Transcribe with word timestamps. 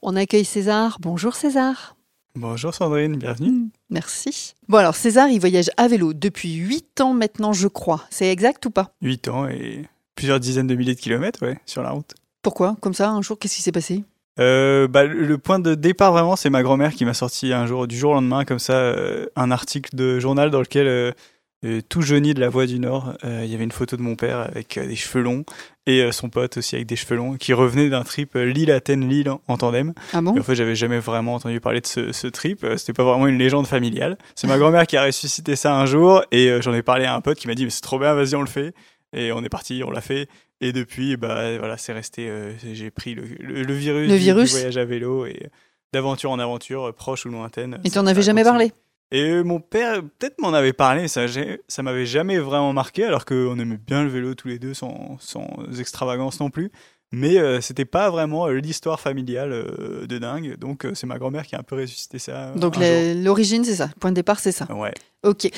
On 0.00 0.14
accueille 0.14 0.44
César. 0.44 0.98
Bonjour 1.00 1.34
César. 1.34 1.93
Bonjour 2.36 2.74
Sandrine, 2.74 3.16
bienvenue. 3.16 3.68
Merci. 3.90 4.54
Bon 4.68 4.78
alors 4.78 4.96
César, 4.96 5.28
il 5.28 5.38
voyage 5.38 5.70
à 5.76 5.86
vélo 5.86 6.12
depuis 6.12 6.54
8 6.54 7.00
ans 7.00 7.14
maintenant, 7.14 7.52
je 7.52 7.68
crois. 7.68 8.02
C'est 8.10 8.28
exact 8.28 8.66
ou 8.66 8.70
pas? 8.70 8.90
8 9.02 9.28
ans 9.28 9.46
et 9.46 9.84
plusieurs 10.16 10.40
dizaines 10.40 10.66
de 10.66 10.74
milliers 10.74 10.96
de 10.96 11.00
kilomètres, 11.00 11.46
ouais, 11.46 11.60
sur 11.64 11.82
la 11.84 11.90
route. 11.90 12.12
Pourquoi? 12.42 12.76
Comme 12.80 12.92
ça, 12.92 13.08
un 13.10 13.22
jour, 13.22 13.38
qu'est-ce 13.38 13.54
qui 13.54 13.62
s'est 13.62 13.70
passé? 13.70 14.02
Euh, 14.40 14.88
bah, 14.88 15.04
le 15.04 15.38
point 15.38 15.60
de 15.60 15.76
départ 15.76 16.10
vraiment, 16.10 16.34
c'est 16.34 16.50
ma 16.50 16.64
grand-mère 16.64 16.92
qui 16.92 17.04
m'a 17.04 17.14
sorti 17.14 17.52
un 17.52 17.66
jour, 17.66 17.86
du 17.86 17.96
jour 17.96 18.10
au 18.10 18.14
lendemain, 18.14 18.44
comme 18.44 18.58
ça, 18.58 18.74
euh, 18.74 19.26
un 19.36 19.52
article 19.52 19.94
de 19.94 20.18
journal 20.18 20.50
dans 20.50 20.60
lequel 20.60 20.88
euh, 20.88 21.12
tout 21.88 22.02
jeuni 22.02 22.34
de 22.34 22.40
la 22.40 22.48
Voix 22.48 22.66
du 22.66 22.78
Nord, 22.78 23.14
il 23.22 23.46
y 23.46 23.54
avait 23.54 23.64
une 23.64 23.72
photo 23.72 23.96
de 23.96 24.02
mon 24.02 24.16
père 24.16 24.38
avec 24.38 24.78
des 24.78 24.96
cheveux 24.96 25.22
longs 25.22 25.44
et 25.86 26.10
son 26.12 26.28
pote 26.28 26.56
aussi 26.56 26.74
avec 26.76 26.86
des 26.86 26.96
cheveux 26.96 27.16
longs 27.16 27.36
qui 27.36 27.52
revenait 27.52 27.88
d'un 27.90 28.02
trip 28.02 28.34
Lille-Athènes-Lille 28.34 29.30
en 29.46 29.56
tandem. 29.56 29.92
Ah 30.12 30.20
bon? 30.20 30.34
Et 30.36 30.40
en 30.40 30.42
fait, 30.42 30.54
j'avais 30.54 30.74
jamais 30.74 30.98
vraiment 30.98 31.34
entendu 31.34 31.60
parler 31.60 31.80
de 31.80 31.86
ce, 31.86 32.12
ce 32.12 32.26
trip. 32.26 32.66
C'était 32.76 32.92
pas 32.92 33.04
vraiment 33.04 33.26
une 33.26 33.38
légende 33.38 33.66
familiale. 33.66 34.18
C'est 34.34 34.46
ma 34.46 34.58
grand-mère 34.58 34.86
qui 34.86 34.96
a 34.96 35.04
ressuscité 35.04 35.56
ça 35.56 35.74
un 35.74 35.86
jour 35.86 36.22
et 36.32 36.60
j'en 36.60 36.74
ai 36.74 36.82
parlé 36.82 37.04
à 37.04 37.14
un 37.14 37.20
pote 37.20 37.38
qui 37.38 37.48
m'a 37.48 37.54
dit 37.54 37.64
mais 37.64 37.70
c'est 37.70 37.82
trop 37.82 37.98
bien, 37.98 38.14
vas-y 38.14 38.34
on 38.34 38.42
le 38.42 38.46
fait. 38.46 38.74
Et 39.14 39.32
on 39.32 39.42
est 39.44 39.48
parti, 39.48 39.82
on 39.86 39.90
l'a 39.90 40.00
fait. 40.00 40.28
Et 40.60 40.72
depuis, 40.72 41.16
bah 41.16 41.56
voilà, 41.58 41.76
c'est 41.76 41.92
resté. 41.92 42.30
j'ai 42.72 42.90
pris 42.90 43.14
le, 43.14 43.22
le, 43.22 43.74
virus, 43.74 44.08
le 44.08 44.16
virus. 44.16 44.50
Du, 44.50 44.56
voyage 44.56 44.76
à 44.76 44.84
vélo 44.84 45.26
et 45.26 45.50
d'aventure 45.92 46.30
en 46.30 46.38
aventure, 46.38 46.92
proche 46.94 47.24
ou 47.26 47.30
lointaine. 47.30 47.80
Et 47.84 47.90
t'en 47.90 48.06
avais 48.06 48.22
jamais 48.22 48.42
parlé? 48.42 48.72
Et 49.10 49.42
mon 49.42 49.60
père, 49.60 50.02
peut-être 50.02 50.40
m'en 50.40 50.52
avait 50.52 50.72
parlé, 50.72 51.08
ça, 51.08 51.26
ça 51.68 51.82
m'avait 51.82 52.06
jamais 52.06 52.38
vraiment 52.38 52.72
marqué, 52.72 53.04
alors 53.04 53.24
qu'on 53.24 53.58
aimait 53.58 53.78
bien 53.78 54.02
le 54.02 54.08
vélo 54.08 54.34
tous 54.34 54.48
les 54.48 54.58
deux 54.58 54.74
sans, 54.74 55.16
sans 55.20 55.46
extravagance 55.78 56.40
non 56.40 56.50
plus. 56.50 56.70
Mais 57.12 57.38
euh, 57.38 57.60
c'était 57.60 57.84
pas 57.84 58.10
vraiment 58.10 58.48
l'histoire 58.48 58.98
familiale 58.98 59.52
euh, 59.52 60.06
de 60.06 60.18
dingue. 60.18 60.56
Donc 60.58 60.84
c'est 60.94 61.06
ma 61.06 61.18
grand-mère 61.18 61.46
qui 61.46 61.54
a 61.54 61.60
un 61.60 61.62
peu 61.62 61.76
ressuscité 61.76 62.18
ça. 62.18 62.50
Donc 62.56 62.74
l'origine, 62.76 63.64
c'est 63.64 63.76
ça. 63.76 63.86
Le 63.86 64.00
point 64.00 64.10
de 64.10 64.16
départ, 64.16 64.40
c'est 64.40 64.52
ça. 64.52 64.66
Ouais. 64.74 64.92
Ok. 65.22 65.48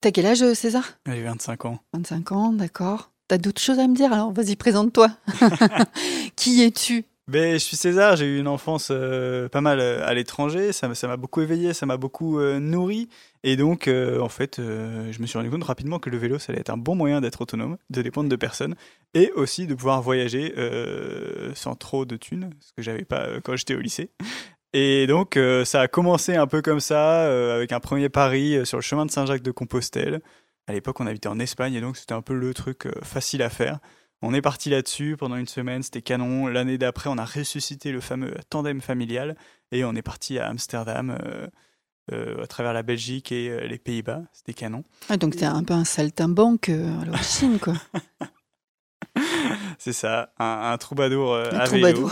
T'as 0.00 0.10
quel 0.10 0.26
âge, 0.26 0.52
César? 0.54 0.84
J'ai 1.06 1.22
25 1.22 1.64
ans. 1.64 1.78
25 1.94 2.32
ans, 2.32 2.52
d'accord. 2.52 3.12
T'as 3.28 3.38
d'autres 3.38 3.60
choses 3.60 3.78
à 3.78 3.86
me 3.86 3.94
dire 3.94 4.12
alors? 4.12 4.32
Vas-y, 4.32 4.56
présente-toi. 4.56 5.10
qui 6.36 6.62
es-tu? 6.62 7.04
Ben, 7.28 7.54
je 7.54 7.58
suis 7.58 7.76
César, 7.76 8.14
j'ai 8.14 8.26
eu 8.26 8.38
une 8.38 8.46
enfance 8.46 8.90
euh, 8.92 9.48
pas 9.48 9.60
mal 9.60 9.80
à 9.80 10.14
l'étranger, 10.14 10.72
ça 10.72 10.86
m'a 10.88 11.16
beaucoup 11.16 11.40
éveillé, 11.40 11.74
ça 11.74 11.84
m'a 11.84 11.96
beaucoup 11.96 12.38
euh, 12.38 12.60
nourri. 12.60 13.08
Et 13.42 13.56
donc, 13.56 13.88
euh, 13.88 14.20
en 14.20 14.28
fait, 14.28 14.58
je 14.58 15.20
me 15.20 15.26
suis 15.26 15.36
rendu 15.36 15.50
compte 15.50 15.64
rapidement 15.64 15.98
que 15.98 16.08
le 16.08 16.18
vélo, 16.18 16.38
ça 16.38 16.52
allait 16.52 16.60
être 16.60 16.70
un 16.70 16.76
bon 16.76 16.94
moyen 16.94 17.20
d'être 17.20 17.40
autonome, 17.40 17.78
de 17.90 18.00
dépendre 18.00 18.28
de 18.28 18.36
personne, 18.36 18.76
et 19.14 19.32
aussi 19.32 19.66
de 19.66 19.74
pouvoir 19.74 20.02
voyager 20.02 20.54
sans 21.54 21.74
trop 21.74 22.04
de 22.04 22.16
thunes, 22.16 22.50
ce 22.60 22.72
que 22.72 22.82
j'avais 22.82 23.04
pas 23.04 23.40
quand 23.42 23.56
j'étais 23.56 23.74
au 23.74 23.80
lycée. 23.80 24.10
Et 24.72 25.06
donc, 25.08 25.38
ça 25.64 25.80
a 25.80 25.88
commencé 25.88 26.36
un 26.36 26.46
peu 26.46 26.62
comme 26.62 26.80
ça, 26.80 27.54
avec 27.54 27.72
un 27.72 27.80
premier 27.80 28.08
pari 28.08 28.64
sur 28.64 28.78
le 28.78 28.82
chemin 28.82 29.06
de 29.06 29.10
Saint-Jacques 29.10 29.42
de 29.42 29.52
Compostelle. 29.52 30.20
À 30.68 30.72
l'époque, 30.72 31.00
on 31.00 31.06
habitait 31.06 31.28
en 31.28 31.38
Espagne, 31.38 31.74
et 31.74 31.80
donc 31.80 31.96
c'était 31.96 32.14
un 32.14 32.22
peu 32.22 32.34
le 32.34 32.54
truc 32.54 32.88
facile 33.02 33.42
à 33.42 33.50
faire. 33.50 33.78
On 34.28 34.34
est 34.34 34.42
parti 34.42 34.70
là-dessus 34.70 35.16
pendant 35.16 35.36
une 35.36 35.46
semaine, 35.46 35.84
c'était 35.84 36.02
canon. 36.02 36.48
L'année 36.48 36.78
d'après, 36.78 37.08
on 37.08 37.16
a 37.16 37.24
ressuscité 37.24 37.92
le 37.92 38.00
fameux 38.00 38.34
tandem 38.50 38.80
familial 38.80 39.36
et 39.70 39.84
on 39.84 39.94
est 39.94 40.02
parti 40.02 40.40
à 40.40 40.48
Amsterdam. 40.48 41.16
Euh, 41.24 41.46
euh, 42.12 42.42
à 42.42 42.46
travers 42.48 42.72
la 42.72 42.82
Belgique 42.82 43.30
et 43.30 43.48
euh, 43.48 43.66
les 43.68 43.78
Pays-Bas, 43.78 44.22
c'était 44.32 44.52
canon. 44.52 44.82
Ah, 45.08 45.16
donc 45.16 45.36
t'es 45.36 45.44
un 45.44 45.62
peu 45.62 45.74
un 45.74 45.84
saltimbanque 45.84 46.70
à 46.70 47.04
l'origine, 47.04 47.60
quoi. 47.60 47.74
C'est 49.78 49.92
ça, 49.92 50.32
un, 50.40 50.76
troubadour 50.78 51.36
à 51.36 51.64
vélo. 51.66 52.10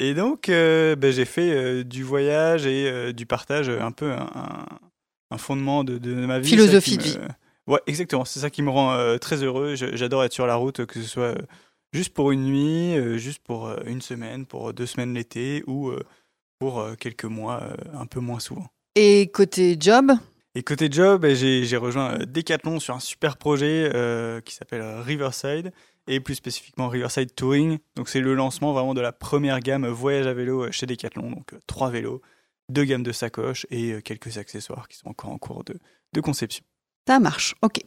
Et 0.00 0.14
donc, 0.14 0.48
ben, 0.48 1.12
j'ai 1.12 1.24
fait 1.24 1.84
du 1.84 2.02
voyage 2.02 2.66
et 2.66 3.12
du 3.12 3.24
partage 3.26 3.68
un 3.68 3.92
peu 3.92 4.12
un, 4.12 5.38
fondement 5.38 5.84
de, 5.84 5.98
de, 5.98 6.14
ma 6.26 6.40
vie. 6.40 6.48
Philosophie 6.48 6.98
de 6.98 7.02
vie. 7.02 7.18
Ouais, 7.68 7.80
exactement. 7.86 8.24
C'est 8.24 8.40
ça 8.40 8.50
qui 8.50 8.62
me 8.62 8.70
rend 8.70 8.92
euh, 8.94 9.18
très 9.18 9.42
heureux. 9.42 9.74
J'adore 9.76 10.24
être 10.24 10.32
sur 10.32 10.46
la 10.46 10.56
route, 10.56 10.84
que 10.84 11.00
ce 11.00 11.08
soit 11.08 11.36
euh, 11.36 11.42
juste 11.92 12.12
pour 12.12 12.32
une 12.32 12.44
nuit, 12.44 12.96
euh, 12.96 13.18
juste 13.18 13.40
pour 13.42 13.70
une 13.86 14.00
semaine, 14.00 14.46
pour 14.46 14.72
deux 14.74 14.86
semaines 14.86 15.14
l'été 15.14 15.62
ou 15.66 15.92
pour 16.58 16.84
quelques 16.98 17.24
mois, 17.24 17.62
un 17.92 18.06
peu 18.06 18.20
moins 18.20 18.40
souvent. 18.40 18.66
Et 18.94 19.30
côté 19.32 19.76
job? 19.78 20.12
Et 20.54 20.62
côté 20.62 20.88
job, 20.90 21.24
eh, 21.24 21.34
j'ai 21.34 21.76
rejoint 21.76 22.18
Decathlon 22.18 22.78
sur 22.78 22.94
un 22.94 23.00
super 23.00 23.36
projet 23.36 23.90
qui 24.44 24.54
s'appelle 24.54 24.82
Riverside 25.00 25.72
et 26.06 26.20
plus 26.20 26.34
spécifiquement 26.34 26.88
Riverside 26.88 27.34
Touring. 27.34 27.78
Donc 27.96 28.08
c'est 28.08 28.20
le 28.20 28.34
lancement 28.34 28.72
vraiment 28.72 28.94
de 28.94 29.00
la 29.00 29.12
première 29.12 29.60
gamme 29.60 29.86
voyage 29.88 30.26
à 30.26 30.34
vélo 30.34 30.70
chez 30.70 30.86
Decathlon. 30.86 31.30
Donc 31.30 31.54
trois 31.66 31.90
vélos, 31.90 32.22
deux 32.68 32.84
gammes 32.84 33.02
de 33.02 33.12
sacoches 33.12 33.66
et 33.70 34.00
quelques 34.02 34.38
accessoires 34.38 34.88
qui 34.88 34.98
sont 34.98 35.08
encore 35.08 35.30
en 35.30 35.38
cours 35.38 35.64
de, 35.64 35.74
de 36.12 36.20
conception. 36.20 36.64
Ça 37.06 37.18
marche, 37.18 37.54
ok. 37.62 37.80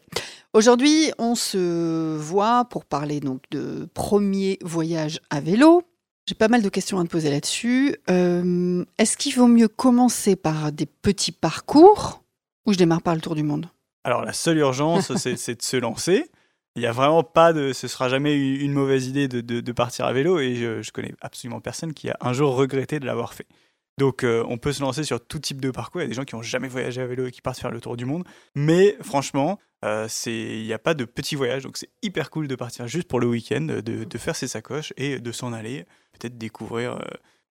Aujourd'hui, 0.53 1.11
on 1.17 1.35
se 1.35 2.17
voit 2.17 2.65
pour 2.65 2.85
parler 2.85 3.19
donc 3.19 3.41
de 3.51 3.87
premier 3.93 4.57
voyage 4.61 5.19
à 5.29 5.39
vélo. 5.39 5.83
J'ai 6.27 6.35
pas 6.35 6.47
mal 6.47 6.61
de 6.61 6.69
questions 6.69 6.99
à 6.99 7.03
te 7.03 7.09
poser 7.09 7.29
là-dessus. 7.29 7.95
Euh, 8.09 8.83
est-ce 8.97 9.15
qu'il 9.15 9.35
vaut 9.35 9.47
mieux 9.47 9.67
commencer 9.67 10.35
par 10.35 10.71
des 10.71 10.85
petits 10.85 11.31
parcours 11.31 12.23
ou 12.65 12.73
je 12.73 12.77
démarre 12.77 13.01
par 13.01 13.15
le 13.15 13.21
tour 13.21 13.35
du 13.35 13.43
monde? 13.43 13.67
Alors 14.03 14.23
la 14.23 14.33
seule 14.33 14.57
urgence, 14.57 15.15
c'est 15.15 15.55
de 15.57 15.61
se 15.61 15.77
lancer. 15.77 16.29
Il 16.75 16.81
n'y 16.81 16.87
a 16.87 16.91
vraiment 16.91 17.23
pas 17.23 17.53
de, 17.53 17.71
ce 17.71 17.87
sera 17.87 18.09
jamais 18.09 18.35
une 18.35 18.73
mauvaise 18.73 19.07
idée 19.07 19.29
de, 19.29 19.71
partir 19.71 20.05
à 20.05 20.13
vélo 20.13 20.39
et 20.39 20.55
je, 20.55 20.81
je 20.81 20.91
connais 20.91 21.13
absolument 21.21 21.61
personne 21.61 21.93
qui 21.93 22.09
a 22.09 22.17
un 22.19 22.33
jour 22.33 22.55
regretté 22.55 22.99
de 22.99 23.05
l'avoir 23.05 23.33
fait. 23.33 23.47
Donc 23.97 24.23
euh, 24.23 24.43
on 24.47 24.57
peut 24.57 24.73
se 24.73 24.81
lancer 24.81 25.03
sur 25.03 25.25
tout 25.25 25.39
type 25.39 25.61
de 25.61 25.71
parcours. 25.71 26.01
Il 26.01 26.03
y 26.03 26.07
a 26.07 26.09
des 26.09 26.13
gens 26.15 26.25
qui 26.25 26.35
n'ont 26.35 26.41
jamais 26.41 26.67
voyagé 26.67 27.01
à 27.01 27.07
vélo 27.07 27.27
et 27.27 27.31
qui 27.31 27.41
partent 27.41 27.59
faire 27.59 27.71
le 27.71 27.79
tour 27.79 27.95
du 27.95 28.05
monde. 28.05 28.25
Mais 28.53 28.97
franchement, 29.01 29.59
euh, 29.85 30.07
il 30.25 30.63
n'y 30.63 30.73
a 30.73 30.79
pas 30.79 30.93
de 30.93 31.05
petits 31.05 31.35
voyages. 31.35 31.63
Donc 31.63 31.77
c'est 31.77 31.89
hyper 32.01 32.29
cool 32.29 32.47
de 32.47 32.55
partir 32.55 32.87
juste 32.87 33.07
pour 33.07 33.19
le 33.19 33.27
week-end, 33.27 33.61
de, 33.61 34.17
faire 34.17 34.35
ses 34.35 34.47
sacoches 34.47 34.93
et 34.97 35.19
de 35.19 35.31
s'en 35.31 35.53
aller. 35.53 35.85
Peut-être 36.19 36.37
découvrir 36.37 36.95
euh, 36.95 36.99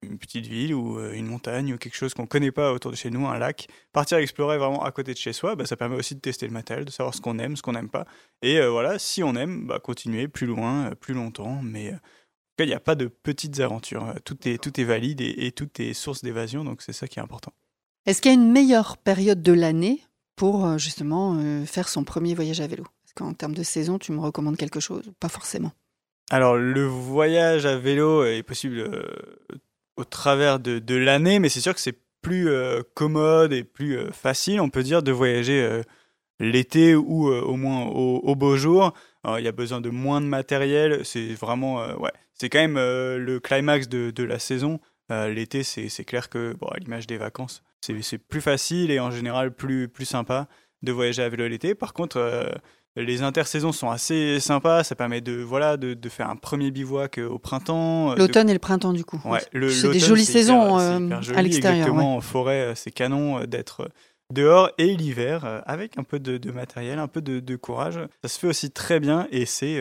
une 0.02 0.19
petite 0.19 0.46
ville 0.46 0.75
ou 0.75 1.00
une 1.12 1.26
montagne 1.26 1.73
ou 1.73 1.79
quelque 1.79 1.96
chose 1.96 2.12
qu'on 2.12 2.23
ne 2.23 2.29
connaît 2.29 2.52
pas 2.52 2.73
autour 2.73 2.90
de 2.90 2.97
chez 2.97 3.08
nous, 3.08 3.26
un 3.26 3.38
lac. 3.38 3.69
Partir 3.93 4.19
explorer 4.19 4.58
vraiment 4.58 4.85
à 4.85 4.93
côté 4.93 5.14
de 5.14 5.19
chez 5.19 5.32
soi, 5.32 5.56
bah, 5.56 5.64
ça 5.64 5.76
permet 5.76 5.97
aussi 5.97 6.14
de 6.14 6.20
tester 6.20 6.47
le 6.47 6.52
matériel, 6.52 6.85
de 6.85 6.90
savoir 6.90 7.14
ce 7.14 7.23
qu'on 7.23 7.38
aime, 7.38 7.56
ce 7.56 7.62
qu'on 7.62 7.73
n'aime 7.73 7.88
pas. 7.88 8.05
Et 8.43 8.61
voilà, 8.67 8.99
si 8.99 9.23
on 9.23 9.35
aime, 9.35 9.67
bah, 9.67 9.79
continuer 9.79 10.29
plus 10.29 10.47
loin, 10.47 10.90
plus 11.00 11.14
longtemps. 11.14 11.62
Mais 11.62 11.94
il 12.62 12.68
n'y 12.68 12.74
a 12.74 12.80
pas 12.80 12.94
de 12.94 13.06
petites 13.06 13.60
aventures. 13.60 14.14
Tout 14.24 14.48
est, 14.48 14.62
tout 14.62 14.80
est 14.80 14.84
valide 14.84 15.20
et, 15.20 15.50
tout 15.52 15.68
est 15.80 15.92
source 15.92 16.22
d'évasion, 16.22 16.64
donc 16.64 16.82
c'est 16.82 16.92
ça 16.92 17.08
qui 17.08 17.18
est 17.18 17.22
important. 17.22 17.52
Est-ce 18.06 18.22
qu'il 18.22 18.30
y 18.30 18.34
a 18.34 18.38
une 18.38 18.52
meilleure 18.52 18.96
période 18.96 19.42
de 19.42 19.52
l'année 19.52 20.02
pour 20.36 20.64
euh, 20.64 20.78
justement 20.78 21.36
euh, 21.38 21.64
faire 21.64 21.88
son 21.88 22.04
premier 22.04 22.34
voyage 22.34 22.60
à 22.60 22.66
vélo? 22.66 22.84
Est-ce 23.04 23.14
qu'en 23.14 23.32
termes 23.32 23.54
de 23.54 23.62
saison, 23.62 23.98
tu 23.98 24.12
me 24.12 24.20
recommandes 24.20 24.56
quelque 24.56 24.80
chose 24.80 25.10
Pas 25.18 25.28
forcément? 25.28 25.72
Alors, 26.30 26.56
le 26.56 26.84
voyage 26.84 27.66
à 27.66 27.76
vélo 27.76 28.24
est 28.24 28.42
possible 28.42 28.78
euh, 28.78 29.02
au 29.96 30.04
travers 30.04 30.60
de, 30.60 30.78
de 30.78 30.94
l'année, 30.94 31.38
mais 31.38 31.48
c'est 31.48 31.60
sûr 31.60 31.74
que 31.74 31.80
c'est 31.80 31.98
plus 32.22 32.48
commode 32.94 33.52
et 33.52 33.64
plus 33.64 33.98
facile, 34.10 34.58
on 34.62 34.70
peut 34.70 34.82
dire, 34.82 35.02
de 35.02 35.12
voyager 35.12 35.82
l'été 36.40 36.94
ou 36.94 37.28
au 37.28 37.56
moins 37.56 37.84
au, 37.84 38.34
beau 38.34 38.56
jour. 38.56 38.94
Il 39.26 39.44
y 39.44 39.46
a 39.46 39.52
besoin 39.52 39.82
de 39.82 39.90
moins 39.90 40.22
de 40.22 40.26
matériel. 40.26 41.04
C'est 41.04 41.34
vraiment, 41.34 41.84
ouais, 41.98 42.10
c'est 42.34 42.48
quand 42.48 42.58
même 42.58 42.76
le 42.76 43.38
climax 43.38 43.88
de, 43.88 44.10
de 44.10 44.25
la 44.25 44.38
saison. 44.38 44.81
l'été, 45.10 45.62
c'est 45.62 46.04
clair 46.04 46.28
que, 46.28 46.54
bon, 46.54 46.66
à 46.69 46.78
l'image 46.78 47.06
des 47.06 47.16
vacances, 47.16 47.62
c'est 47.81 48.19
plus 48.19 48.40
facile 48.40 48.90
et 48.90 49.00
en 49.00 49.10
général 49.10 49.54
plus, 49.54 49.88
plus 49.88 50.06
sympa 50.06 50.48
de 50.82 50.92
voyager 50.92 51.22
à 51.22 51.28
vélo 51.28 51.48
l'été. 51.48 51.75
Par 51.75 51.92
contre, 51.92 52.19
les 52.96 53.22
intersaisons 53.22 53.72
sont 53.72 53.90
assez 53.90 54.38
sympas, 54.38 54.84
ça 54.84 54.94
permet 54.94 55.20
de 55.20 55.32
voilà 55.32 55.76
de, 55.76 55.94
de 55.94 56.08
faire 56.08 56.31
un 56.31 56.36
premier 56.36 56.70
bivouac 56.70 57.19
euh, 57.19 57.28
au 57.28 57.38
printemps. 57.38 58.12
Euh, 58.12 58.16
L'automne 58.16 58.48
et 58.48 58.52
le 58.52 58.60
printemps 58.60 58.92
du 58.92 59.04
coup. 59.04 59.20
Ouais, 59.25 59.40
c'est 59.70 59.90
des 59.90 59.98
jolies 59.98 60.25
saisons 60.25 60.78
euh, 60.78 61.10
à 61.34 61.42
l'extérieur. 61.42 61.87
Exactement, 61.87 62.16
en 62.16 62.20
forêt, 62.20 62.72
c'est 62.76 62.92
canon 62.92 63.44
d'être 63.44 63.90
dehors 64.32 64.71
et 64.79 64.97
l'hiver 64.97 65.62
avec 65.67 65.99
un 65.99 66.03
peu 66.03 66.19
de, 66.19 66.50
matériel, 66.50 66.99
un 66.99 67.09
peu 67.09 67.23
de, 67.23 67.56
courage. 67.56 67.99
Ça 68.23 68.29
se 68.29 68.38
fait 68.38 68.47
aussi 68.47 68.71
très 68.71 69.00
bien 69.00 69.26
et 69.31 69.47
c'est 69.47 69.79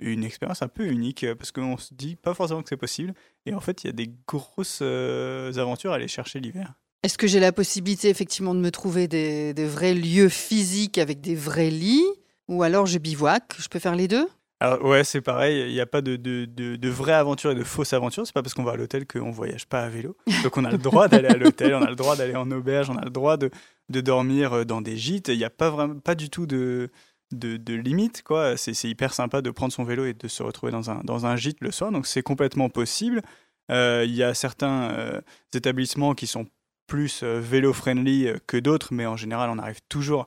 une 0.00 0.24
expérience 0.24 0.62
un 0.62 0.68
peu 0.68 0.86
unique 0.86 1.26
parce 1.38 1.52
qu'on 1.52 1.76
se 1.76 1.94
dit 1.94 2.16
pas 2.16 2.34
forcément 2.34 2.62
que 2.62 2.68
c'est 2.68 2.76
possible 2.76 3.14
et 3.46 3.54
en 3.54 3.60
fait 3.60 3.84
il 3.84 3.88
y 3.88 3.90
a 3.90 3.92
des 3.92 4.10
grosses 4.26 4.82
aventures 4.82 5.92
à 5.92 5.96
aller 5.96 6.08
chercher 6.08 6.40
l'hiver. 6.40 6.74
Est-ce 7.02 7.16
que 7.16 7.26
j'ai 7.26 7.40
la 7.40 7.52
possibilité 7.52 8.10
effectivement 8.10 8.54
de 8.54 8.60
me 8.60 8.70
trouver 8.70 9.08
des, 9.08 9.54
des 9.54 9.66
vrais 9.66 9.94
lieux 9.94 10.28
physiques 10.28 10.98
avec 10.98 11.20
des 11.22 11.34
vrais 11.34 11.70
lits? 11.70 12.04
Ou 12.48 12.62
alors 12.62 12.84
je 12.84 12.98
bivouac. 12.98 13.54
Je 13.58 13.68
peux 13.68 13.78
faire 13.78 13.94
les 13.94 14.08
deux? 14.08 14.28
Alors, 14.62 14.84
ouais, 14.84 15.04
c'est 15.04 15.22
pareil, 15.22 15.70
il 15.70 15.72
n'y 15.72 15.80
a 15.80 15.86
pas 15.86 16.02
de, 16.02 16.16
de, 16.16 16.44
de, 16.44 16.88
vraie 16.90 17.14
aventure 17.14 17.50
et 17.52 17.54
de 17.54 17.64
fausse 17.64 17.94
aventure. 17.94 18.26
C'est 18.26 18.34
pas 18.34 18.42
parce 18.42 18.52
qu'on 18.52 18.62
va 18.62 18.72
à 18.72 18.76
l'hôtel 18.76 19.06
qu'on 19.06 19.30
voyage 19.30 19.66
pas 19.66 19.80
à 19.80 19.88
vélo. 19.88 20.14
Donc 20.42 20.58
on 20.58 20.64
a 20.66 20.70
le 20.70 20.76
droit 20.76 21.08
d'aller 21.08 21.28
à 21.28 21.36
l'hôtel, 21.36 21.74
on 21.74 21.82
a 21.82 21.88
le 21.88 21.96
droit 21.96 22.14
d'aller 22.14 22.36
en 22.36 22.50
auberge, 22.50 22.90
on 22.90 22.96
a 22.96 23.04
le 23.04 23.10
droit 23.10 23.38
de, 23.38 23.50
de 23.90 24.00
dormir 24.00 24.52
euh, 24.52 24.64
dans 24.64 24.80
des 24.80 24.96
gîtes. 24.96 25.28
Il 25.28 25.38
n'y 25.38 25.44
a 25.44 25.50
pas, 25.50 25.70
vraiment, 25.70 26.00
pas 26.00 26.14
du 26.14 26.30
tout 26.30 26.46
de, 26.46 26.90
de, 27.32 27.56
de 27.56 27.74
limite. 27.74 28.22
quoi. 28.22 28.56
C'est 28.56 28.88
hyper 28.88 29.12
sympa 29.12 29.42
de 29.42 29.50
prendre 29.50 29.72
son 29.72 29.84
vélo 29.84 30.06
et 30.06 30.14
de 30.14 30.28
se 30.28 30.42
retrouver 30.42 30.72
dans 30.72 30.90
un, 30.90 31.02
dans 31.04 31.26
un 31.26 31.36
gîte 31.36 31.60
le 31.60 31.70
soir. 31.70 31.92
Donc 31.92 32.06
c'est 32.06 32.22
complètement 32.22 32.70
possible. 32.70 33.22
Euh, 33.70 34.04
il 34.06 34.14
y 34.14 34.22
a 34.22 34.34
certains 34.34 34.90
euh, 34.90 35.20
établissements 35.54 36.14
qui 36.14 36.26
sont 36.26 36.46
plus 36.86 37.22
vélo-friendly 37.22 38.32
que 38.48 38.56
d'autres, 38.56 38.92
mais 38.92 39.06
en 39.06 39.16
général 39.16 39.48
on 39.48 39.58
arrive 39.58 39.80
toujours 39.88 40.26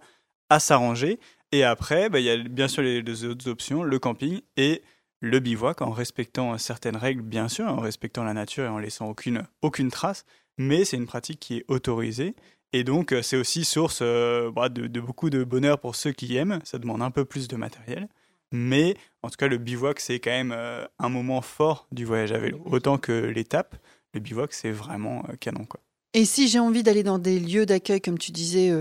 à 0.49 0.59
s'arranger. 0.59 1.19
Et 1.51 1.65
après, 1.65 2.09
bah, 2.09 2.19
il 2.19 2.25
y 2.25 2.29
a 2.29 2.37
bien 2.37 2.69
sûr 2.69 2.83
les 2.83 3.03
deux 3.03 3.25
autres 3.25 3.49
options, 3.49 3.83
le 3.83 3.99
camping 3.99 4.39
et 4.55 4.81
le 5.19 5.39
bivouac, 5.39 5.81
en 5.81 5.91
respectant 5.91 6.57
certaines 6.57 6.95
règles, 6.95 7.21
bien 7.21 7.49
sûr, 7.49 7.65
en 7.65 7.79
respectant 7.79 8.23
la 8.23 8.33
nature 8.33 8.63
et 8.63 8.67
en 8.69 8.77
laissant 8.77 9.09
aucune, 9.09 9.43
aucune 9.61 9.91
trace. 9.91 10.25
Mais 10.57 10.85
c'est 10.85 10.97
une 10.97 11.05
pratique 11.05 11.39
qui 11.39 11.57
est 11.57 11.65
autorisée. 11.67 12.35
Et 12.73 12.83
donc, 12.83 13.11
euh, 13.11 13.21
c'est 13.21 13.37
aussi 13.37 13.63
source 13.63 13.99
euh, 14.01 14.51
bah, 14.51 14.67
de, 14.67 14.99
beaucoup 14.99 15.29
de 15.29 15.43
bonheur 15.43 15.79
pour 15.79 15.95
ceux 15.95 16.11
qui 16.11 16.35
aiment. 16.35 16.59
Ça 16.63 16.79
demande 16.79 17.03
un 17.03 17.11
peu 17.11 17.23
plus 17.23 17.47
de 17.47 17.55
matériel. 17.55 18.09
Mais 18.51 18.95
en 19.21 19.29
tout 19.29 19.35
cas, 19.37 19.47
le 19.47 19.57
bivouac, 19.57 19.99
c'est 19.99 20.19
quand 20.19 20.31
même 20.31 20.51
euh, 20.51 20.85
un 20.99 21.09
moment 21.09 21.41
fort 21.41 21.87
du 21.91 22.03
voyage 22.03 22.31
à 22.31 22.39
vélo. 22.39 22.59
Autant 22.65 22.97
que 22.97 23.11
l'étape, 23.11 23.75
le 24.13 24.19
bivouac, 24.19 24.53
c'est 24.53 24.71
vraiment 24.71 25.23
canon. 25.39 25.65
Quoi. 25.65 25.79
Et 26.15 26.25
si 26.25 26.47
j'ai 26.47 26.59
envie 26.59 26.83
d'aller 26.83 27.03
dans 27.03 27.19
des 27.19 27.39
lieux 27.39 27.65
d'accueil, 27.65 28.01
comme 28.01 28.19
tu 28.19 28.31
disais, 28.31 28.71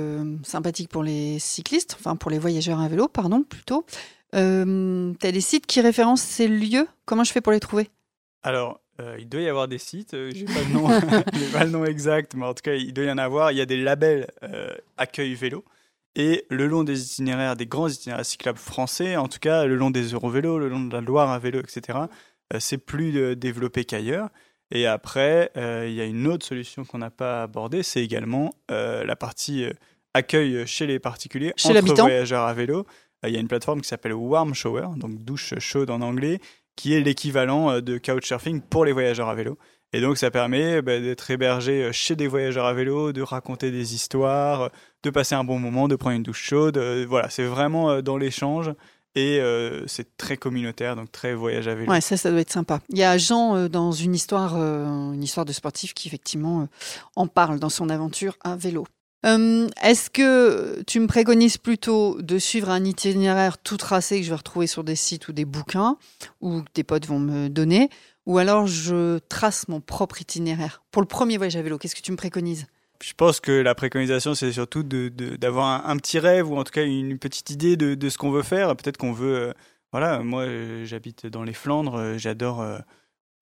sympathiques 0.43 0.91
pour 0.91 1.03
les 1.03 1.39
cyclistes, 1.39 1.97
enfin 1.99 2.17
pour 2.17 2.31
les 2.31 2.39
voyageurs 2.39 2.81
à 2.81 2.89
vélo, 2.89 3.09
pardon, 3.09 3.43
plutôt, 3.43 3.87
tu 4.35 4.39
as 4.39 5.33
des 5.33 5.41
sites 5.41 5.65
qui 5.65 5.81
référencent 5.81 6.21
ces 6.21 6.49
lieux? 6.49 6.87
Comment 7.07 7.25
je 7.25 7.33
fais 7.33 7.41
pour 7.41 7.53
les 7.53 7.61
trouver? 7.61 7.89
Alors, 8.43 8.83
euh, 9.03 9.17
il 9.19 9.29
doit 9.29 9.41
y 9.41 9.49
avoir 9.49 9.69
des 9.69 9.79
sites, 9.79 10.15
euh, 10.15 10.31
j'ai 10.35 10.45
pas, 10.45 10.63
le 10.67 10.73
nom, 10.73 10.89
pas 11.53 11.65
le 11.65 11.71
nom 11.71 11.85
exact, 11.85 12.35
mais 12.35 12.47
en 12.47 12.55
tout 12.55 12.63
cas, 12.63 12.75
il 12.75 12.93
doit 12.95 13.05
y 13.05 13.11
en 13.11 13.19
avoir. 13.19 13.53
Il 13.53 13.59
y 13.59 13.61
a 13.61 13.67
des 13.67 13.77
labels 13.77 14.29
accueil 14.97 15.35
vélo. 15.35 15.65
Et 16.15 16.45
le 16.51 16.67
long 16.67 16.85
des 16.85 17.03
itinéraires, 17.03 17.57
des 17.57 17.67
grands 17.67 17.89
itinéraires 17.89 18.25
cyclables 18.25 18.59
français, 18.59 19.17
en 19.17 19.29
tout 19.29 19.39
cas 19.39 19.65
le 19.65 19.77
long 19.77 19.91
des 19.91 20.13
Eurovélos, 20.13 20.59
le 20.59 20.69
long 20.69 20.81
de 20.81 20.93
la 20.93 21.01
Loire 21.01 21.31
à 21.31 21.39
vélo, 21.39 21.61
etc., 21.61 21.99
c'est 22.59 22.77
plus 22.77 23.35
développé 23.35 23.87
qu'ailleurs. 23.87 24.29
Et 24.73 24.87
après, 24.87 25.51
euh, 25.59 25.87
il 25.87 25.95
y 25.95 26.01
a 26.01 26.07
une 26.07 26.27
autre 26.27 26.47
solution 26.47 26.85
qu'on 26.85 26.99
n'a 26.99 27.11
pas 27.11 27.43
abordée, 27.43 27.83
c'est 27.83 28.03
également 28.03 28.55
euh, 28.71 29.05
la 29.05 29.17
partie 29.17 29.65
euh, 29.65 29.73
accueil 30.15 30.67
chez 30.67 30.87
les 30.87 30.99
particuliers, 30.99 31.53
chez 31.57 31.79
entre 31.79 31.95
voyageurs 31.95 32.45
à 32.45 32.55
vélo. 32.55 32.87
Il 33.25 33.31
y 33.31 33.37
a 33.37 33.41
une 33.41 33.49
plateforme 33.49 33.83
qui 33.83 33.89
s'appelle 33.89 34.15
Warm 34.15 34.55
Shower, 34.55 34.89
donc 34.97 35.19
douche 35.19 35.55
chaude 35.59 35.91
en 35.91 36.01
anglais, 36.01 36.41
qui 36.77 36.95
est 36.95 37.01
l'équivalent 37.01 37.81
de 37.81 37.99
Couchsurfing 37.99 38.61
pour 38.61 38.85
les 38.85 38.93
voyageurs 38.93 39.29
à 39.29 39.35
vélo. 39.35 39.59
Et 39.93 40.01
donc 40.01 40.17
ça 40.17 40.31
permet 40.31 40.81
bah, 40.81 41.01
d'être 41.01 41.31
hébergé 41.31 41.93
chez 41.93 42.17
des 42.17 42.27
voyageurs 42.27 42.65
à 42.65 42.73
vélo, 42.73 43.13
de 43.13 43.21
raconter 43.21 43.71
des 43.71 43.95
histoires, 43.95 44.71
de 45.03 45.11
passer 45.11 45.35
un 45.35 45.45
bon 45.45 45.59
moment, 45.59 45.87
de 45.87 45.97
prendre 45.97 46.17
une 46.17 46.23
douche 46.23 46.43
chaude. 46.43 46.79
voilà, 47.09 47.29
c'est 47.29 47.45
vraiment 47.45 48.01
dans 48.01 48.17
l'échange 48.17 48.73
et 49.15 49.41
euh, 49.41 49.87
c'est 49.87 50.17
très 50.17 50.37
communautaire, 50.37 50.97
donc 50.97 51.13
très 51.13 51.35
voyage 51.35 51.69
à 51.69 51.75
vélo. 51.75 51.91
Ouais, 51.91 52.01
ça, 52.01 52.17
ça 52.17 52.31
doit 52.31 52.41
être 52.41 52.53
sympa. 52.53 52.81
Il 52.89 52.99
y 52.99 53.05
a 53.05 53.19
Jean 53.19 53.57
euh, 53.57 53.69
dans 53.69 53.93
une 53.93 54.15
histoire, 54.15 54.55
euh, 54.57 55.13
une 55.13 55.23
histoire 55.23 55.45
de 55.45 55.53
sportif 55.53 55.93
qui 55.93 56.09
effectivement 56.09 56.69
en 57.17 57.27
parle 57.27 57.59
dans 57.59 57.69
son 57.69 57.91
aventure 57.91 58.37
à 58.43 58.57
vélo. 58.57 58.87
Est-ce 59.25 60.11
que 60.11 60.83
tu 60.87 60.99
me 61.01 61.07
préconises 61.07 61.57
plutôt 61.57 62.21
de 62.21 62.39
suivre 62.39 62.71
un 62.71 62.85
itinéraire 62.85 63.59
tout 63.59 63.77
tracé 63.77 64.19
que 64.19 64.25
je 64.25 64.31
vais 64.31 64.37
retrouver 64.37 64.67
sur 64.67 64.83
des 64.83 64.97
sites 64.97 65.29
ou 65.29 65.33
des 65.33 65.45
bouquins 65.45 65.97
ou 66.41 66.63
que 66.63 66.71
tes 66.73 66.83
potes 66.83 67.07
vont 67.07 67.21
me 67.21 67.49
donner, 67.49 67.89
ou 68.27 68.39
alors 68.39 68.67
je 68.67 69.19
trace 69.29 69.69
mon 69.69 69.81
propre 69.81 70.21
itinéraire? 70.21 70.83
Pour 70.91 71.03
le 71.03 71.09
premier 71.09 71.37
voyage 71.37 71.57
à 71.57 71.63
vélo, 71.63 71.79
qu'est-ce 71.79 71.95
que 71.95 72.01
tu 72.01 72.13
me 72.13 72.17
préconises? 72.17 72.67
Je 73.03 73.15
pense 73.15 73.41
que 73.41 73.51
la 73.51 73.75
préconisation, 73.75 74.35
c'est 74.35 74.53
surtout 74.53 74.85
d'avoir 74.85 75.89
un, 75.89 75.97
petit 75.97 76.21
rêve 76.21 76.49
ou 76.49 76.57
en 76.57 76.63
tout 76.63 76.71
cas 76.71 76.85
une 76.85 77.19
petite 77.19 77.51
idée 77.51 77.77
de, 77.77 78.09
ce 78.09 78.17
qu'on 78.17 78.31
veut 78.31 78.43
faire. 78.43 78.77
Peut-être 78.77 78.97
qu'on 78.97 79.13
veut. 79.13 79.35
Euh, 79.35 79.53
voilà, 79.91 80.21
moi, 80.21 80.43
euh, 80.43 80.85
j'habite 80.85 81.27
dans 81.27 81.43
les 81.43 81.53
Flandres, 81.53 81.97
euh, 81.97 82.17
j'adore 82.17 82.65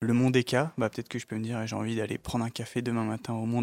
le 0.01 0.13
Mont 0.13 0.31
Deka. 0.31 0.73
Bah, 0.77 0.89
Peut-être 0.89 1.09
que 1.09 1.19
je 1.19 1.27
peux 1.27 1.35
me 1.35 1.43
dire, 1.43 1.65
j'ai 1.67 1.75
envie 1.75 1.95
d'aller 1.95 2.17
prendre 2.17 2.43
un 2.43 2.49
café 2.49 2.81
demain 2.81 3.03
matin 3.03 3.33
au 3.33 3.45
Mont 3.45 3.61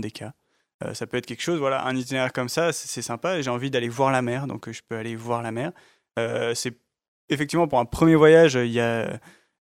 Deka. 0.81 0.95
ça 0.95 1.07
peut 1.07 1.17
être 1.17 1.27
quelque 1.27 1.43
chose, 1.43 1.59
voilà, 1.59 1.85
un 1.85 1.97
itinéraire 1.97 2.33
comme 2.33 2.49
ça, 2.49 2.73
c'est 2.73 3.03
sympa. 3.03 3.41
J'ai 3.41 3.51
envie 3.51 3.71
d'aller 3.71 3.89
voir 3.89 4.11
la 4.11 4.23
mer, 4.23 4.47
donc 4.47 4.71
je 4.71 4.81
peux 4.89 4.97
aller 4.97 5.17
voir 5.17 5.43
la 5.43 5.53
mer. 5.53 5.73
c'est 6.55 6.79
effectivement 7.29 7.69
pour 7.69 7.79
un 7.79 7.85
premier 7.85 8.15
voyage, 8.15 8.55
il 8.55 8.73
y 8.73 8.81
a 8.81 9.21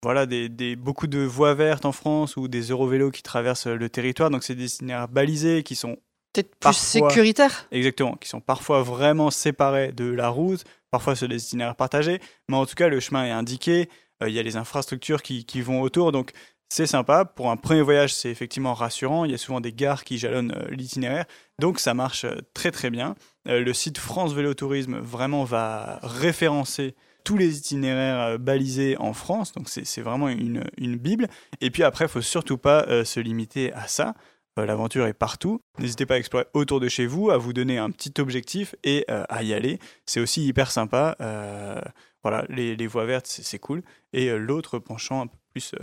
voilà, 0.03 0.27
des, 0.27 0.49
des, 0.49 0.77
beaucoup 0.77 1.09
de 1.09 1.19
voies 1.19 1.55
vertes 1.55 1.85
en 1.85 1.93
France 1.93 2.37
ou 2.37 2.47
des 2.47 2.63
Eurovélos 2.63 3.11
qui 3.11 3.23
traversent 3.23 3.67
le 3.67 3.89
territoire. 3.89 4.31
Donc, 4.31 4.45
c'est 4.45 4.55
des 4.55 4.75
itinéraires 4.75 5.09
balisés 5.09 5.63
qui 5.65 5.75
sont 5.75 5.97
Peut-être 6.33 6.55
plus 6.57 6.77
sécuritaire 6.77 7.67
Exactement, 7.73 8.15
qui 8.15 8.29
sont 8.29 8.41
parfois 8.41 8.83
vraiment 8.83 9.31
séparés 9.31 9.93
de 9.93 10.05
la 10.05 10.29
route, 10.29 10.63
parfois 10.91 11.17
sur 11.17 11.27
des 11.27 11.43
itinéraires 11.43 11.75
partagés, 11.75 12.21
mais 12.49 12.57
en 12.57 12.67
tout 12.67 12.75
cas, 12.75 12.89
le 12.89 13.01
chemin 13.01 13.25
est 13.25 13.31
indiqué, 13.31 13.89
euh, 14.23 14.29
il 14.29 14.35
y 14.35 14.39
a 14.39 14.43
les 14.43 14.57
infrastructures 14.57 15.23
qui, 15.23 15.47
qui 15.47 15.63
vont 15.63 15.81
autour, 15.81 16.13
donc 16.13 16.33
c'est 16.69 16.87
sympa. 16.87 17.25
Pour 17.25 17.51
un 17.51 17.57
premier 17.57 17.83
voyage, 17.83 18.15
c'est 18.15 18.31
effectivement 18.31 18.75
rassurant. 18.75 19.25
Il 19.25 19.31
y 19.31 19.35
a 19.35 19.39
souvent 19.39 19.61
des 19.61 19.73
gares 19.73 20.05
qui 20.05 20.19
jalonnent 20.19 20.55
euh, 20.57 20.71
l'itinéraire. 20.71 21.25
Donc 21.59 21.81
ça 21.81 21.95
marche 21.95 22.25
euh, 22.25 22.37
très 22.55 22.71
très 22.71 22.91
bien. 22.91 23.15
le 23.47 23.73
site 23.73 23.99
France 23.99 24.35
Vélo 24.35 24.55
Tourisme 24.55 24.99
vraiment 24.99 25.45
va 25.45 25.99
référencer 26.03 26.95
tous 27.25 27.37
les 27.37 27.59
itinéraires 27.59 28.39
balisés 28.39 28.97
en 28.99 29.13
France. 29.13 29.53
Donc 29.53 29.69
c'est 29.69 30.01
vraiment 30.01 30.29
une, 30.29 30.63
bible. 30.97 31.29
Et 31.61 31.71
puis 31.71 31.83
après, 31.83 32.07
il 32.07 32.09
faut 32.09 32.23
surtout 32.23 32.57
pas 32.57 33.05
se 33.05 33.21
limiter 33.21 33.73
à 33.75 33.87
ça. 33.87 34.15
Euh, 34.59 34.67
l'aventure 34.67 35.07
est 35.07 35.15
partout. 35.15 35.61
N'hésitez 35.79 36.07
pas 36.07 36.15
à 36.15 36.19
explorer 36.19 36.47
autour 36.53 36.81
de 36.81 36.89
chez 36.89 37.07
vous, 37.07 37.31
à 37.31 37.39
vous 37.39 37.53
donner 37.53 37.79
un 37.79 37.91
petit 37.91 38.21
objectif 38.21 38.75
et 38.85 39.05
euh, 39.11 39.25
à 39.29 39.43
y 39.43 39.55
aller. 39.55 39.79
C'est 40.07 40.21
aussi 40.21 40.47
hyper 40.47 40.71
sympa. 40.71 41.17
Euh, 41.21 41.81
voilà, 42.23 42.45
les, 42.49 42.87
voies 42.87 43.05
vertes, 43.05 43.27
c'est 43.27 43.59
cool. 43.59 43.83
Et 44.13 44.31
l'autre 44.37 44.79
penchant, 44.79 45.23
un 45.23 45.27
peu 45.29 45.37
plus 45.53 45.75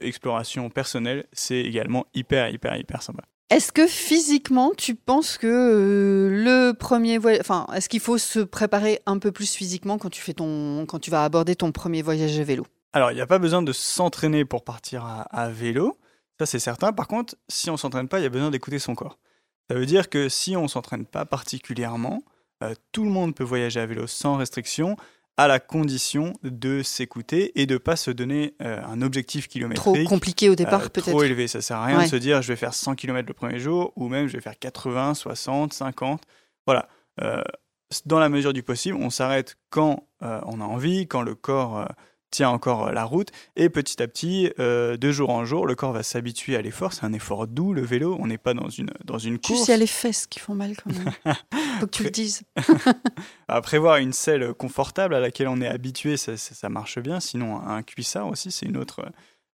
exploration 0.00 0.70
personnelle, 0.70 1.26
c'est 1.32 1.60
également 1.60 2.06
hyper, 2.14 2.48
hyper, 2.50 2.76
hyper 2.76 3.02
sympa. 3.02 3.22
Est-ce 3.50 3.70
que 3.70 3.86
physiquement, 3.86 4.72
tu 4.76 4.94
penses 4.94 5.36
que 5.36 6.28
le 6.32 6.72
premier 6.72 7.18
voyage, 7.18 7.40
enfin, 7.42 7.66
est-ce 7.74 7.88
qu'il 7.88 8.00
faut 8.00 8.16
se 8.16 8.40
préparer 8.40 9.00
un 9.04 9.18
peu 9.18 9.30
plus 9.30 9.54
physiquement 9.54 9.98
quand 9.98 10.08
tu 10.08 10.22
fais 10.22 10.32
ton, 10.32 10.86
quand 10.86 10.98
tu 10.98 11.10
vas 11.10 11.24
aborder 11.24 11.54
ton 11.54 11.70
premier 11.70 12.00
voyage 12.00 12.38
à 12.38 12.44
vélo? 12.44 12.66
Alors, 12.94 13.10
il 13.10 13.14
n'y 13.14 13.20
a 13.20 13.26
pas 13.26 13.38
besoin 13.38 13.62
de 13.62 13.72
s'entraîner 13.72 14.44
pour 14.44 14.64
partir 14.64 15.04
à 15.30 15.48
vélo. 15.50 15.98
Ça, 16.38 16.46
c'est 16.46 16.58
certain. 16.58 16.92
Par 16.92 17.08
contre, 17.08 17.36
si 17.48 17.70
on 17.70 17.76
s'entraîne 17.76 18.08
pas, 18.08 18.20
il 18.20 18.22
y 18.22 18.26
a 18.26 18.30
besoin 18.30 18.50
d'écouter 18.50 18.78
son 18.78 18.94
corps. 18.94 19.18
Ça 19.70 19.76
veut 19.76 19.86
dire 19.86 20.08
que 20.08 20.28
si 20.28 20.56
on 20.56 20.68
s'entraîne 20.68 21.06
pas 21.06 21.24
particulièrement, 21.24 22.22
euh, 22.62 22.74
tout 22.92 23.04
le 23.04 23.10
monde 23.10 23.34
peut 23.34 23.44
voyager 23.44 23.80
à 23.80 23.86
vélo 23.86 24.06
sans 24.06 24.36
restriction, 24.36 24.96
à 25.36 25.48
la 25.48 25.60
condition 25.60 26.34
de 26.42 26.82
s'écouter 26.82 27.60
et 27.60 27.66
de 27.66 27.78
pas 27.78 27.96
se 27.96 28.10
donner 28.10 28.54
euh, 28.62 28.82
un 28.84 29.00
objectif 29.02 29.48
kilométrique. 29.48 30.04
Trop 30.04 30.04
compliqué 30.04 30.48
au 30.48 30.54
départ, 30.54 30.82
euh, 30.82 30.88
peut-être. 30.88 31.10
Trop 31.10 31.22
élevé. 31.22 31.48
Ça 31.48 31.62
sert 31.62 31.78
à 31.78 31.86
rien 31.86 32.02
de 32.02 32.08
se 32.08 32.16
dire 32.16 32.42
je 32.42 32.48
vais 32.48 32.56
faire 32.56 32.74
100 32.74 32.94
km 32.94 33.26
le 33.26 33.34
premier 33.34 33.58
jour 33.58 33.92
ou 33.96 34.08
même 34.08 34.26
je 34.26 34.34
vais 34.34 34.42
faire 34.42 34.58
80, 34.58 35.14
60, 35.14 35.72
50. 35.72 36.22
Voilà. 36.66 36.88
dans 38.06 38.18
la 38.18 38.28
mesure 38.28 38.52
du 38.52 38.62
possible, 38.62 38.96
on 39.00 39.10
s'arrête 39.10 39.56
quand 39.70 40.06
on 40.20 40.60
a 40.60 40.64
envie, 40.64 41.08
quand 41.08 41.22
le 41.22 41.34
corps 41.34 41.88
tient 42.32 42.48
encore 42.48 42.90
la 42.90 43.04
route. 43.04 43.28
Et 43.54 43.68
petit 43.68 44.02
à 44.02 44.08
petit, 44.08 44.50
de 44.58 45.10
jour 45.12 45.30
en 45.30 45.44
jour, 45.44 45.66
le 45.66 45.76
corps 45.76 45.92
va 45.92 46.02
s'habituer 46.02 46.56
à 46.56 46.62
l'effort. 46.62 46.92
C'est 46.92 47.04
un 47.04 47.12
effort 47.12 47.46
doux, 47.46 47.72
le 47.72 47.82
vélo. 47.82 48.16
On 48.18 48.26
n'est 48.26 48.38
pas 48.38 48.54
dans 48.54 48.68
une, 48.68 48.90
dans 49.04 49.18
une 49.18 49.38
course. 49.38 49.58
Juste, 49.58 49.68
il 49.68 49.70
y 49.70 49.74
a 49.74 49.78
les 49.78 49.86
fesses 49.86 50.26
qui 50.26 50.40
font 50.40 50.54
mal 50.54 50.74
quand 50.76 50.90
même. 50.92 51.12
Faut 51.80 51.86
que 51.86 51.96
tu 51.96 52.02
le 52.02 52.10
dises. 52.10 52.42
à 53.48 53.60
prévoir 53.60 53.96
une 53.98 54.12
selle 54.12 54.54
confortable 54.54 55.14
à 55.14 55.20
laquelle 55.20 55.48
on 55.48 55.60
est 55.60 55.68
habitué, 55.68 56.16
ça, 56.16 56.36
ça 56.36 56.68
marche 56.68 56.98
bien. 56.98 57.20
Sinon, 57.20 57.60
un 57.60 57.82
cuissard 57.82 58.28
aussi, 58.28 58.50
c'est 58.50 58.66
une 58.66 58.76
autre, 58.76 59.04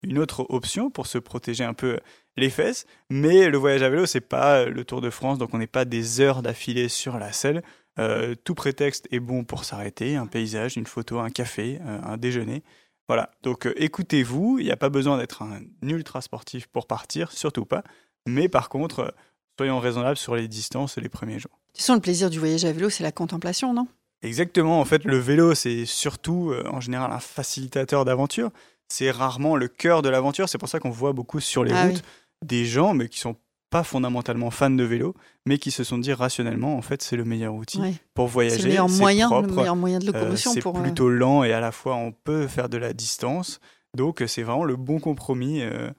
une 0.02 0.18
autre 0.18 0.46
option 0.48 0.90
pour 0.90 1.06
se 1.06 1.18
protéger 1.18 1.64
un 1.64 1.74
peu 1.74 1.98
les 2.36 2.50
fesses. 2.50 2.86
Mais 3.10 3.48
le 3.48 3.58
voyage 3.58 3.82
à 3.82 3.90
vélo, 3.90 4.06
c'est 4.06 4.20
pas 4.20 4.66
le 4.66 4.84
Tour 4.84 5.00
de 5.00 5.10
France, 5.10 5.38
donc 5.38 5.54
on 5.54 5.58
n'est 5.58 5.66
pas 5.66 5.84
des 5.84 6.20
heures 6.20 6.42
d'affilée 6.42 6.88
sur 6.88 7.18
la 7.18 7.32
selle. 7.32 7.62
Euh, 7.98 8.34
tout 8.44 8.54
prétexte 8.54 9.08
est 9.10 9.20
bon 9.20 9.44
pour 9.44 9.64
s'arrêter, 9.64 10.16
un 10.16 10.26
paysage, 10.26 10.76
une 10.76 10.86
photo, 10.86 11.18
un 11.18 11.30
café, 11.30 11.78
euh, 11.86 12.00
un 12.02 12.16
déjeuner. 12.16 12.62
Voilà, 13.08 13.30
donc 13.42 13.66
euh, 13.66 13.74
écoutez-vous, 13.76 14.58
il 14.58 14.64
n'y 14.64 14.72
a 14.72 14.76
pas 14.76 14.88
besoin 14.88 15.16
d'être 15.16 15.42
un 15.42 15.60
ultra 15.82 16.20
sportif 16.20 16.66
pour 16.66 16.86
partir, 16.86 17.32
surtout 17.32 17.64
pas. 17.64 17.82
Mais 18.26 18.48
par 18.48 18.68
contre, 18.68 19.14
soyons 19.58 19.78
raisonnables 19.78 20.16
sur 20.16 20.34
les 20.34 20.48
distances 20.48 20.98
les 20.98 21.08
premiers 21.08 21.38
jours. 21.38 21.58
Tu 21.72 21.82
sens 21.82 21.96
le 21.96 22.02
plaisir 22.02 22.28
du 22.28 22.38
voyage 22.38 22.64
à 22.64 22.72
vélo, 22.72 22.90
c'est 22.90 23.04
la 23.04 23.12
contemplation, 23.12 23.72
non? 23.72 23.86
Exactement, 24.22 24.80
en 24.80 24.84
fait, 24.84 25.04
le 25.04 25.18
vélo, 25.18 25.54
c'est 25.54 25.84
surtout 25.84 26.52
en 26.66 26.80
général 26.80 27.12
un 27.12 27.20
facilitateur 27.20 28.04
d'aventure. 28.04 28.50
C'est 28.88 29.10
rarement 29.10 29.56
le 29.56 29.68
cœur 29.68 30.02
de 30.02 30.08
l'aventure, 30.08 30.48
c'est 30.48 30.58
pour 30.58 30.68
ça 30.68 30.80
qu'on 30.80 30.90
voit 30.90 31.12
beaucoup 31.12 31.38
sur 31.38 31.64
les 31.64 31.72
ah 31.72 31.86
routes 31.86 32.02
des 32.42 32.64
gens, 32.64 32.94
mais 32.94 33.08
qui 33.08 33.20
sont 33.20 33.36
pas 33.70 33.82
fondamentalement 33.82 34.50
fans 34.50 34.70
de 34.70 34.84
vélo, 34.84 35.14
mais 35.44 35.58
qui 35.58 35.70
se 35.70 35.84
sont 35.84 35.98
dit 35.98 36.12
rationnellement, 36.12 36.76
en 36.76 36.82
fait, 36.82 37.02
c'est 37.02 37.16
le 37.16 37.24
meilleur 37.24 37.54
outil 37.54 37.80
pour 38.14 38.28
voyager. 38.28 38.56
C'est 38.56 38.62
le 38.62 38.68
meilleur 38.68 38.88
moyen, 38.88 39.40
le 39.40 39.48
meilleur 39.48 39.76
moyen 39.76 39.98
de 39.98 40.06
locomotion. 40.06 40.50
Euh, 40.50 40.54
c'est 40.54 40.60
pour, 40.60 40.78
euh, 40.78 40.82
plutôt 40.82 41.08
lent 41.08 41.42
et 41.42 41.52
à 41.52 41.60
la 41.60 41.72
fois 41.72 41.96
on 41.96 42.12
peut 42.12 42.46
faire 42.46 42.68
de 42.68 42.76
la 42.76 42.92
distance. 42.92 43.60
Donc 43.94 44.22
c'est 44.26 44.42
vraiment 44.42 44.64
le 44.64 44.76
bon 44.76 45.00
compromis 45.00 45.62
euh, 45.62 45.90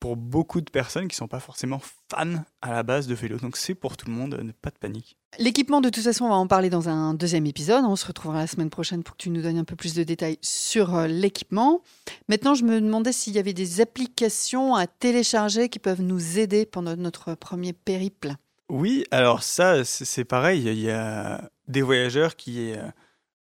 pour 0.00 0.16
beaucoup 0.16 0.60
de 0.60 0.70
personnes 0.70 1.08
qui 1.08 1.14
ne 1.14 1.18
sont 1.18 1.28
pas 1.28 1.40
forcément 1.40 1.80
fans 2.10 2.44
à 2.60 2.72
la 2.72 2.82
base 2.82 3.06
de 3.06 3.14
vélo. 3.14 3.38
Donc 3.38 3.56
c'est 3.56 3.74
pour 3.74 3.96
tout 3.96 4.06
le 4.06 4.12
monde, 4.12 4.52
pas 4.60 4.70
de 4.70 4.76
panique. 4.78 5.16
L'équipement, 5.38 5.80
de 5.80 5.88
toute 5.88 6.04
façon, 6.04 6.26
on 6.26 6.28
va 6.28 6.34
en 6.34 6.46
parler 6.46 6.70
dans 6.70 6.88
un 6.88 7.14
deuxième 7.14 7.46
épisode. 7.46 7.84
On 7.84 7.96
se 7.96 8.06
retrouvera 8.06 8.40
la 8.40 8.46
semaine 8.46 8.70
prochaine 8.70 9.02
pour 9.02 9.16
que 9.16 9.22
tu 9.22 9.30
nous 9.30 9.42
donnes 9.42 9.58
un 9.58 9.64
peu 9.64 9.76
plus 9.76 9.94
de 9.94 10.02
détails 10.04 10.38
sur 10.42 10.94
euh, 10.94 11.06
l'équipement. 11.06 11.82
Maintenant, 12.28 12.54
je 12.54 12.64
me 12.64 12.80
demandais 12.80 13.12
s'il 13.12 13.32
y 13.34 13.38
avait 13.38 13.52
des 13.52 13.80
applications 13.80 14.74
à 14.74 14.86
télécharger 14.86 15.68
qui 15.68 15.78
peuvent 15.78 16.02
nous 16.02 16.38
aider 16.38 16.66
pendant 16.66 16.96
notre 16.96 17.34
premier 17.34 17.72
périple. 17.72 18.34
Oui, 18.68 19.04
alors 19.10 19.42
ça, 19.42 19.84
c'est 19.84 20.24
pareil. 20.24 20.62
Il 20.66 20.80
y 20.80 20.90
a 20.90 21.50
des 21.66 21.82
voyageurs 21.82 22.36
qui 22.36 22.72
euh, 22.72 22.82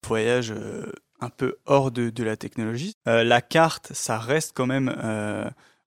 voyagent 0.07 0.53
euh, 0.53 0.93
un 1.21 1.31
peu 1.31 1.57
hors 1.67 1.91
de, 1.91 2.23
la 2.23 2.37
technologie. 2.37 2.95
la 3.05 3.41
carte, 3.43 3.93
ça 3.93 4.19
reste 4.19 4.53
quand 4.55 4.67
même 4.67 4.89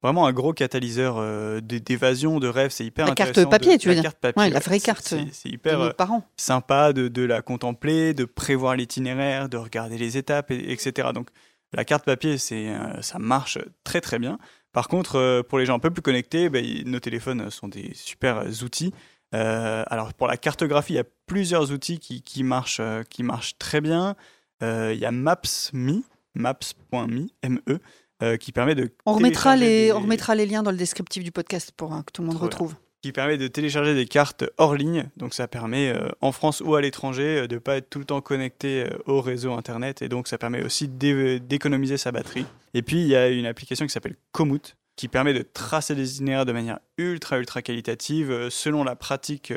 vraiment 0.04 0.28
un 0.28 0.34
gros 0.34 0.54
catalyseur 0.54 1.16
euh, 1.18 1.62
d'évasion, 1.62 2.40
de 2.40 2.48
rêve. 2.48 2.72
C'est 2.72 2.86
hyper 2.86 3.06
la 3.06 3.14
intéressant. 3.14 3.34
Carte 3.34 3.50
papier, 3.50 3.78
tu 3.78 3.88
veux 3.88 3.96
dire 3.96 4.04
carte 4.04 4.20
papier, 4.20 4.50
la 4.50 4.60
vraie 4.60 4.80
carte. 4.80 5.16
C'est 5.32 5.50
hyper 5.50 5.82
euh, 5.82 5.92
sympa 6.36 6.94
de, 6.94 7.08
de, 7.08 7.24
la 7.24 7.42
contempler, 7.42 8.14
de 8.14 8.26
prévoir 8.26 8.76
l'itinéraire, 8.76 9.50
de 9.50 9.58
regarder 9.58 9.98
les 9.98 10.18
étapes, 10.18 10.52
etc. 10.52 11.10
Donc 11.14 11.30
la 11.72 11.86
carte 11.86 12.06
papier, 12.06 12.38
c'est 12.38 12.70
euh, 12.70 13.02
ça 13.02 13.18
marche 13.18 13.58
très 13.84 14.02
très 14.02 14.20
bien. 14.20 14.38
Par 14.74 14.88
contre, 14.88 15.44
pour 15.48 15.60
les 15.60 15.66
gens 15.66 15.76
un 15.76 15.80
peu 15.80 15.92
plus 15.92 16.02
connectés, 16.02 16.50
ben, 16.50 16.66
nos 16.86 17.00
téléphones 17.00 17.50
sont 17.52 17.68
des 17.68 17.92
super 17.94 18.44
outils. 18.64 18.92
alors 19.32 20.14
pour 20.16 20.28
la 20.28 20.36
cartographie, 20.36 20.94
il 20.94 20.96
y 20.96 21.00
a 21.00 21.06
plusieurs 21.28 21.72
outils 21.72 22.00
qui, 22.00 22.24
qui 22.24 22.44
marchent, 22.44 22.82
qui 23.10 23.22
marchent 23.22 23.56
très 23.60 23.82
bien. 23.82 24.16
il 24.62 24.98
y 24.98 25.06
a 25.06 25.12
Maps.me, 25.12 26.02
Maps.me, 26.34 27.28
M-E, 27.44 27.80
euh, 28.22 28.38
qui 28.38 28.52
permet 28.52 28.76
de. 28.76 28.92
On 29.06 29.14
remettra, 29.14 29.56
les, 29.56 29.92
on 29.92 30.02
remettra 30.02 30.36
les 30.36 30.46
liens 30.46 30.64
dans 30.64 30.72
le 30.72 30.78
descriptif 30.78 31.24
du 31.24 31.32
podcast 31.32 31.72
pour 31.76 31.94
hein, 31.94 32.04
que 32.06 32.12
tout 32.12 32.22
le 32.22 32.28
monde 32.28 32.38
retrouve. 32.38 32.76
Qui 33.02 33.12
permet 33.12 33.38
de 33.38 33.48
télécharger 33.48 33.96
des 33.96 34.06
cartes 34.06 34.46
hors 34.58 34.76
ligne. 34.76 35.10
Donc 35.18 35.34
ça 35.34 35.48
permet 35.48 35.90
euh, 35.90 36.08
en 36.22 36.32
France 36.32 36.62
ou 36.64 36.76
à 36.76 36.82
l'étranger 36.82 37.40
euh, 37.40 37.48
de 37.48 37.56
ne 37.56 37.60
pas 37.60 37.78
être 37.78 37.90
tout 37.90 38.00
le 38.00 38.06
temps 38.06 38.22
connecté 38.22 38.88
au 39.08 39.20
réseau 39.20 39.54
Internet. 39.54 40.02
Et 40.02 40.10
donc 40.10 40.28
ça 40.28 40.38
permet 40.38 40.64
aussi 40.64 40.88
d'économiser 40.88 41.98
sa 41.98 42.12
batterie. 42.12 42.46
Et 42.74 42.82
puis 42.82 43.02
il 43.02 43.08
y 43.08 43.16
a 43.16 43.30
une 43.30 43.46
application 43.46 43.86
qui 43.86 43.92
s'appelle 43.92 44.16
Komoot 44.32 44.76
qui 44.96 45.08
permet 45.08 45.34
de 45.34 45.42
tracer 45.42 45.96
des 45.96 46.14
itinéraires 46.14 46.46
de 46.46 46.54
manière 46.54 46.80
ultra 46.98 47.40
ultra 47.40 47.62
qualitative. 47.62 48.48
Selon 48.50 48.84
la 48.84 48.96
pratique 48.96 49.54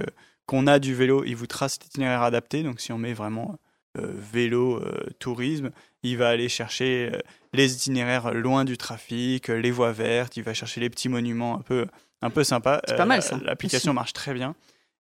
qu'on 0.46 0.66
a 0.66 0.78
du 0.78 0.94
vélo, 0.94 1.25
il 1.25 1.36
vous 1.36 1.46
trace 1.46 1.78
l'itinéraire 1.82 2.22
adapté. 2.22 2.62
Donc 2.62 2.80
si 2.80 2.90
on 2.90 2.98
met 2.98 3.12
vraiment 3.12 3.58
vélo, 3.96 4.82
tourisme, 5.18 5.70
il 6.06 6.16
va 6.16 6.28
aller 6.28 6.48
chercher 6.48 7.10
euh, 7.12 7.18
les 7.52 7.74
itinéraires 7.74 8.32
loin 8.32 8.64
du 8.64 8.76
trafic, 8.76 9.50
euh, 9.50 9.60
les 9.60 9.70
voies 9.70 9.92
vertes, 9.92 10.36
il 10.36 10.42
va 10.42 10.54
chercher 10.54 10.80
les 10.80 10.90
petits 10.90 11.08
monuments 11.08 11.58
un 11.58 11.62
peu, 11.62 11.86
un 12.22 12.30
peu 12.30 12.44
sympas. 12.44 12.80
C'est 12.86 12.96
pas 12.96 13.06
mal 13.06 13.22
ça. 13.22 13.36
Euh, 13.36 13.40
l'application 13.44 13.92
marche 13.94 14.12
très 14.12 14.34
bien. 14.34 14.54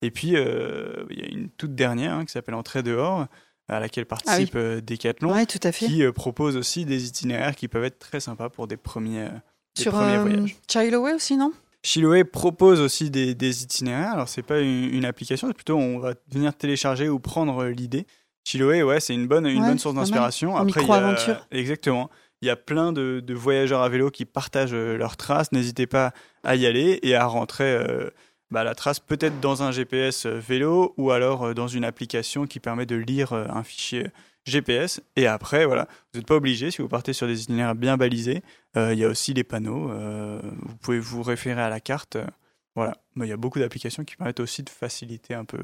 Et 0.01 0.11
puis, 0.11 0.29
il 0.29 0.33
y 0.33 1.21
a 1.23 1.27
une 1.29 1.49
toute 1.49 1.75
dernière 1.75 2.15
hein, 2.15 2.25
qui 2.25 2.31
s'appelle 2.33 2.55
Entrée 2.55 2.83
dehors, 2.83 3.25
à 3.69 3.79
laquelle 3.79 4.05
participe 4.05 4.53
ah 4.55 4.81
Decathlon, 4.81 5.45
tout 5.45 5.59
à 5.63 5.71
fait. 5.71 5.85
qui 5.85 6.03
propose 6.11 6.57
aussi 6.57 6.83
des 6.83 7.07
itinéraires 7.07 7.55
qui 7.55 7.69
peuvent 7.69 7.85
être 7.85 7.99
très 7.99 8.19
sympas 8.19 8.49
pour 8.49 8.67
des 8.67 8.75
premiers, 8.75 9.29
des 9.77 9.81
Sur, 9.81 9.93
premiers 9.93 10.17
voyages. 10.17 10.57
Chiloé 10.67 11.13
aussi, 11.13 11.37
non? 11.37 11.53
Chiloé 11.83 12.25
propose 12.25 12.81
aussi 12.81 13.11
des, 13.11 13.33
des 13.33 13.63
itinéraires. 13.63 14.11
Alors, 14.11 14.27
c'est 14.27 14.41
pas 14.41 14.59
une, 14.59 14.93
une 14.93 15.05
application, 15.05 15.47
c'est 15.47 15.53
plutôt 15.53 15.77
on 15.77 15.99
va 15.99 16.15
venir 16.29 16.53
télécharger 16.53 17.07
ou 17.07 17.19
prendre 17.19 17.63
l'idée. 17.67 18.05
Chiloé, 18.43 18.83
ouais, 18.83 18.99
c'est 18.99 19.13
une 19.13 19.27
bonne, 19.27 19.45
une 19.45 19.61
bonne 19.61 19.79
source 19.79 19.95
d'inspiration. 19.95 20.55
Après, 20.55 20.81
micro-aventure. 20.81 21.47
Exactement. 21.51 22.09
Il 22.43 22.47
y 22.47 22.49
a 22.49 22.57
plein 22.57 22.91
de, 22.91 23.23
voyageurs 23.33 23.81
à 23.81 23.87
vélo 23.87 24.11
qui 24.11 24.25
partagent 24.25 24.73
euh, 24.73 24.97
leurs 24.97 25.15
traces. 25.15 25.53
N'hésitez 25.53 25.87
pas 25.87 26.11
à 26.43 26.57
y 26.57 26.65
aller 26.65 26.99
et 27.01 27.15
à 27.15 27.25
rentrer 27.25 27.63
euh, 27.63 28.09
bah, 28.51 28.65
la 28.65 28.75
trace 28.75 28.99
peut-être 28.99 29.39
dans 29.39 29.63
un 29.63 29.71
GPS 29.71 30.25
euh, 30.25 30.39
vélo 30.39 30.93
ou 30.97 31.11
alors 31.11 31.55
dans 31.55 31.69
une 31.69 31.85
application 31.85 32.45
qui 32.45 32.59
permet 32.59 32.85
de 32.85 32.97
lire 32.97 33.31
un 33.31 33.63
fichier 33.63 34.07
GPS. 34.43 35.01
Et 35.15 35.25
après, 35.25 35.65
voilà, 35.65 35.87
vous 36.13 36.19
n'êtes 36.19 36.27
pas 36.27 36.35
obligé 36.35 36.69
si 36.69 36.81
vous 36.81 36.89
partez 36.89 37.13
sur 37.13 37.27
des 37.27 37.43
itinéraires 37.43 37.75
bien 37.75 37.95
balisés. 37.95 38.43
il 38.75 38.95
y 38.95 39.05
a 39.05 39.07
aussi 39.07 39.33
les 39.33 39.45
panneaux. 39.45 39.87
vous 40.43 40.75
pouvez 40.81 40.99
vous 40.99 41.23
référer 41.23 41.61
à 41.61 41.69
la 41.69 41.79
carte. 41.79 42.17
voilà, 42.75 42.97
mais 43.15 43.25
il 43.25 43.29
y 43.29 43.33
a 43.33 43.37
beaucoup 43.37 43.59
d'applications 43.59 44.03
qui 44.03 44.17
permettent 44.17 44.41
aussi 44.41 44.63
de 44.63 44.69
faciliter 44.69 45.33
un 45.33 45.45
peu 45.45 45.59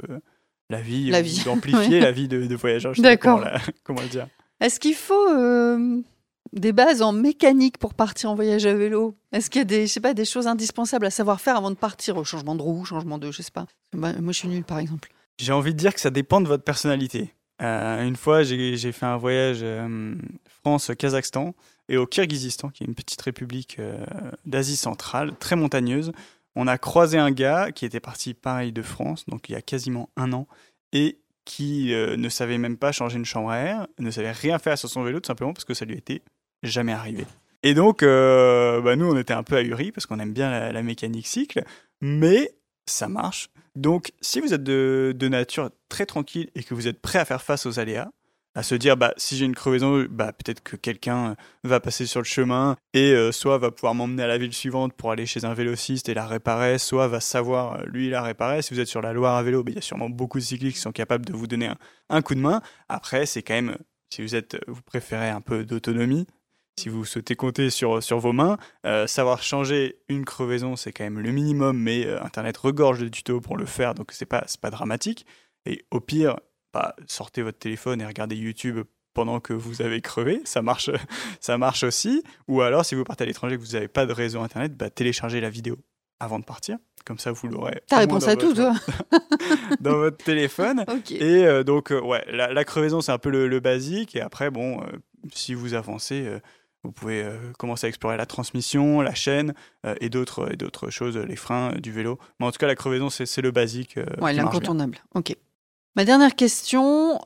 la 0.70 0.82
vie, 0.82 1.10
la 1.10 1.22
vie. 1.22 1.42
d'amplifier 1.46 2.00
la 2.00 2.12
vie 2.12 2.28
de, 2.28 2.46
de 2.46 2.56
voyageurs. 2.56 2.94
D'accord. 2.98 3.44
Comment, 3.84 4.02
le 4.02 4.08
dire 4.08 4.28
Est-ce 4.60 4.80
qu'il 4.80 4.96
faut 4.96 5.30
euh, 5.30 6.02
des 6.54 6.72
bases 6.72 7.02
en 7.02 7.12
mécanique 7.12 7.78
pour 7.78 7.94
partir 7.94 8.32
en 8.32 8.36
voyage 8.36 8.66
à 8.66 8.74
vélo? 8.74 9.16
Est-ce 9.32 9.50
qu'il 9.50 9.60
y 9.60 9.62
a 9.64 9.66
des, 9.66 9.88
je 9.88 9.94
sais 9.94 10.00
pas, 10.00 10.14
des 10.14 10.26
choses 10.26 10.48
indispensables 10.48 11.06
à 11.06 11.12
savoir 11.12 11.42
faire 11.42 11.58
avant 11.58 11.72
de 11.72 11.76
partir? 11.76 12.18
Au 12.18 12.24
changement 12.24 12.56
de 12.56 12.62
roue, 12.62 12.86
changement 12.86 13.18
de, 13.18 13.32
je 13.32 13.42
sais 13.42 13.52
pas. 13.52 13.66
Bah, 13.94 14.14
moi, 14.20 14.32
je 14.32 14.40
suis 14.40 14.48
nul, 14.48 14.64
par 14.64 14.80
exemple. 14.80 15.10
J'ai 15.38 15.54
envie 15.54 15.74
de 15.74 15.80
dire 15.80 15.94
que 15.94 16.00
ça 16.02 16.10
dépend 16.10 16.42
de 16.42 16.48
votre 16.48 16.64
personnalité. 16.64 17.34
Euh, 17.62 18.06
une 18.06 18.16
fois, 18.16 18.44
j'ai 18.44 18.92
fait 18.92 19.06
un 19.06 19.18
voyage 19.18 19.60
euh, 19.62 20.16
France-Kazakhstan 20.62 21.56
et 21.90 21.98
au 21.98 22.06
Kirghizistan, 22.06 22.70
qui 22.70 22.84
est 22.84 22.88
une 22.88 22.96
petite 22.96 23.22
république 23.22 23.80
d'Asie 24.46 24.76
centrale, 24.76 25.34
très 25.40 25.56
montagneuse 25.56 26.12
on 26.60 26.68
a 26.68 26.78
croisé 26.78 27.18
un 27.18 27.32
gars 27.32 27.72
qui 27.72 27.86
était 27.86 28.02
parti 28.02 28.34
pareil 28.34 28.74
de 28.74 28.82
France, 28.82 29.26
donc 29.28 29.48
il 29.48 29.54
y 29.54 29.56
a 29.56 29.62
quasiment 29.62 30.10
un 30.18 30.34
an, 30.34 30.46
et 30.92 31.20
qui 31.46 31.94
euh, 31.94 32.18
ne 32.18 32.28
savait 32.28 32.58
même 32.58 32.76
pas 32.76 32.92
changer 32.92 33.18
une 33.18 33.26
chambre 33.26 33.50
à 33.50 33.60
air, 33.60 33.88
ne 33.98 34.12
savait 34.12 34.34
rien 34.34 34.60
faire 34.60 34.78
sur 34.78 34.90
son 34.90 35.02
vélo, 35.04 35.22
tout 35.22 35.28
simplement 35.28 35.54
parce 35.54 35.64
que 35.64 35.74
ça 35.74 35.86
lui 35.86 35.96
était 35.96 36.22
jamais 36.62 36.92
arrivé. 36.92 37.26
Et 37.64 37.74
donc, 37.74 38.04
euh, 38.04 38.82
bah, 38.82 38.98
nous, 38.98 39.10
on 39.10 39.18
était 39.18 39.34
un 39.34 39.44
peu 39.44 39.56
ahuris 39.56 39.94
parce 39.94 40.06
qu'on 40.06 40.20
aime 40.20 40.34
bien 40.34 40.72
la, 40.72 40.84
mécanique 40.84 41.28
cycle, 41.28 41.64
mais 42.02 42.52
ça 42.86 43.08
marche. 43.08 43.50
Donc, 43.76 44.12
si 44.20 44.42
vous 44.42 44.54
êtes 44.54 44.64
de, 44.64 45.28
nature 45.30 45.72
très 45.88 46.06
tranquille 46.06 46.50
et 46.56 46.64
que 46.64 46.74
vous 46.74 46.90
êtes 46.90 47.02
prêt 47.02 47.20
à 47.20 47.26
faire 47.26 47.42
face 47.42 47.66
aux 47.66 47.80
aléas, 47.80 48.12
à 48.56 48.64
se 48.64 48.76
dire 48.76 48.98
bah 48.98 49.14
si 49.18 49.38
j'ai 49.38 49.46
une 49.46 49.56
crevaison 49.56 50.06
bah 50.10 50.34
peut-être 50.34 50.62
que 50.62 50.76
quelqu'un 50.76 51.36
va 51.64 51.80
passer 51.80 52.06
sur 52.06 52.20
le 52.20 52.26
chemin 52.26 52.76
et 52.94 53.12
euh, 53.14 53.32
soit 53.32 53.58
va 53.58 53.72
pouvoir 53.72 53.94
m'emmener 53.94 54.24
à 54.24 54.28
la 54.28 54.38
ville 54.38 54.54
suivante 54.54 54.94
pour 54.94 55.12
aller 55.12 55.26
chez 55.26 55.46
un 55.46 55.54
vélociste 55.54 56.10
et 56.10 56.14
la 56.14 56.26
réparer 56.26 56.78
soit 56.80 57.08
va 57.08 57.20
savoir 57.20 57.76
euh, 57.82 57.86
lui 57.86 58.10
la 58.10 58.22
réparer 58.22 58.62
si 58.62 58.74
vous 58.74 58.80
êtes 58.80 58.88
sur 58.88 59.02
la 59.02 59.14
Loire 59.14 59.36
à 59.36 59.44
vélo 59.44 59.64
bah, 59.64 59.72
il 59.72 59.76
y 59.76 59.80
a 59.80 59.82
sûrement 59.82 60.10
beaucoup 60.10 60.40
de 60.40 60.44
cyclistes 60.44 60.78
qui 60.78 60.82
sont 60.82 60.92
capables 60.92 61.26
de 61.26 61.34
vous 61.34 61.48
donner 61.48 61.72
un, 62.10 62.22
coup 62.22 62.36
de 62.36 62.40
main 62.40 62.62
après 62.88 63.26
c'est 63.26 63.44
quand 63.44 63.54
même 63.54 63.78
si 64.12 64.24
vous 64.24 64.36
êtes 64.36 64.58
vous 64.68 64.82
préférez 64.82 65.30
un 65.30 65.42
peu 65.42 65.64
d'autonomie 65.64 66.26
si 66.80 66.88
vous 66.88 67.04
souhaitez 67.04 67.36
compter 67.36 67.70
sur, 67.70 68.02
sur 68.02 68.20
vos 68.20 68.32
mains, 68.32 68.58
euh, 68.86 69.06
savoir 69.06 69.44
changer 69.44 69.98
une 70.08 70.24
crevaison, 70.24 70.78
c'est 70.78 70.94
quand 70.94 71.04
même 71.04 71.20
le 71.20 71.30
minimum, 71.34 71.78
mais 71.78 72.08
Internet 72.22 72.56
regorge 72.56 73.00
de 73.00 73.10
tutos 73.10 73.42
pour 73.42 73.58
le 73.58 73.66
faire, 73.66 73.96
donc 73.96 74.14
c'est 74.14 74.26
pas, 74.26 74.46
pas 74.62 74.70
dramatique. 74.70 75.26
Et 75.66 75.84
au 75.92 76.00
pire, 76.00 76.38
bah, 76.74 76.96
sortez 77.08 77.42
votre 77.42 77.60
téléphone 77.60 78.02
et 78.02 78.06
regardez 78.06 78.36
YouTube 78.36 78.82
pendant 79.14 79.40
que 79.40 79.54
vous 79.54 79.82
avez 79.82 80.02
crevé, 80.02 80.42
ça 80.46 80.62
marche, 80.62 80.90
ça 81.40 81.58
marche 81.58 81.84
aussi. 81.84 82.24
Ou 82.48 82.62
alors, 82.62 82.86
si 82.86 82.96
vous 82.96 83.04
partez 83.04 83.24
à 83.24 83.28
l'étranger 83.28 83.56
et 83.56 83.58
que 83.58 83.64
vous 83.64 83.74
n'avez 83.74 83.88
pas 83.88 84.06
de 84.06 84.14
réseau 84.14 84.42
internet, 84.42 84.76
bah, 84.78 84.90
téléchargez 84.90 85.42
la 85.42 85.50
vidéo 85.50 85.78
avant 86.20 86.40
de 86.40 86.46
partir. 86.46 86.78
Comme 87.06 87.18
ça, 87.18 87.32
vous 87.32 87.48
l'aurez. 87.48 87.82
T'as 87.88 88.00
réponse 88.00 88.28
à 88.28 88.36
tout, 88.36 88.54
toi 88.54 88.74
Dans 89.80 89.98
votre 89.98 90.24
téléphone. 90.24 90.86
Et 91.12 91.46
euh, 91.46 91.64
donc, 91.64 91.92
euh, 91.92 92.00
ouais, 92.02 92.24
la, 92.30 92.64
crevaison, 92.66 93.02
c'est 93.02 93.12
un 93.12 93.18
peu 93.18 93.30
le, 93.30 93.60
basique. 93.60 94.16
Et 94.16 94.22
après, 94.22 94.52
bon, 94.52 94.82
euh, 94.82 94.86
si 95.34 95.54
vous 95.54 95.74
avancez, 95.74 96.28
Vous 96.84 96.92
pouvez 96.92 97.26
commencer 97.58 97.88
à 97.88 97.90
explorer 97.90 98.16
la 98.16 98.26
transmission, 98.26 99.02
la 99.02 99.14
chaîne 99.14 99.54
et 100.00 100.10
d'autres 100.10 100.54
et 100.54 100.56
d'autres 100.56 100.90
choses, 100.90 101.18
les 101.18 101.36
freins 101.36 101.74
du 101.74 101.92
vélo. 101.92 102.20
Mais 102.40 102.46
en 102.46 102.52
tout 102.52 102.58
cas, 102.58 102.68
la 102.68 102.76
crevaison, 102.76 103.10
c'est 103.10 103.42
le 103.42 103.52
basique. 103.52 104.00
ouais, 104.22 104.34
l'incontournable. 104.34 105.00
Ok. 105.14 105.36
Ma 105.96 106.06
dernière 106.06 106.36
question, 106.36 107.20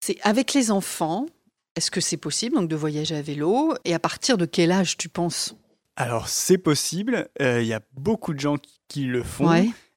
c'est 0.00 0.20
avec 0.22 0.54
les 0.54 0.70
enfants, 0.70 1.26
est-ce 1.76 1.90
que 1.90 2.00
c'est 2.00 2.16
possible 2.16 2.56
donc 2.56 2.68
de 2.68 2.76
voyager 2.76 3.16
à 3.16 3.22
vélo 3.22 3.74
Et 3.84 3.94
à 3.94 3.98
partir 3.98 4.38
de 4.38 4.44
quel 4.44 4.70
âge 4.70 4.96
tu 4.96 5.08
penses? 5.08 5.56
Alors 5.96 6.28
c'est 6.28 6.58
possible. 6.58 7.28
Il 7.40 7.64
y 7.64 7.72
a 7.72 7.80
beaucoup 7.94 8.34
de 8.34 8.40
gens 8.40 8.56
qui, 8.88 9.04
le 9.04 9.22
font. 9.22 9.52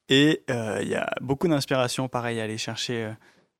Et 0.09 0.43
il 0.49 0.87
y 0.87 0.95
a 0.95 1.09
beaucoup 1.21 1.47
d'inspiration, 1.47 2.07
pareil, 2.07 2.39
à 2.39 2.43
aller 2.43 2.57
chercher 2.57 3.13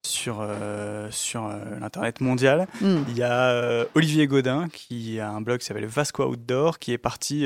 sur, 0.06 0.40
euh, 0.42 1.10
sur 1.12 1.46
euh, 1.46 1.80
l'internet 1.80 2.22
mondial. 2.22 2.68
Hmm. 2.82 3.04
Il 3.10 3.18
y 3.18 3.24
a 3.24 3.52
euh, 3.52 3.86
Olivier 3.96 4.28
Godin 4.28 4.68
qui 4.70 5.20
a 5.20 5.30
un 5.30 5.42
blog 5.42 5.60
qui 5.60 5.66
s'appelle 5.66 5.86
Vasco 5.86 6.26
Outdoor 6.26 6.80
qui 6.80 6.92
est 6.92 6.98
parti 6.98 7.46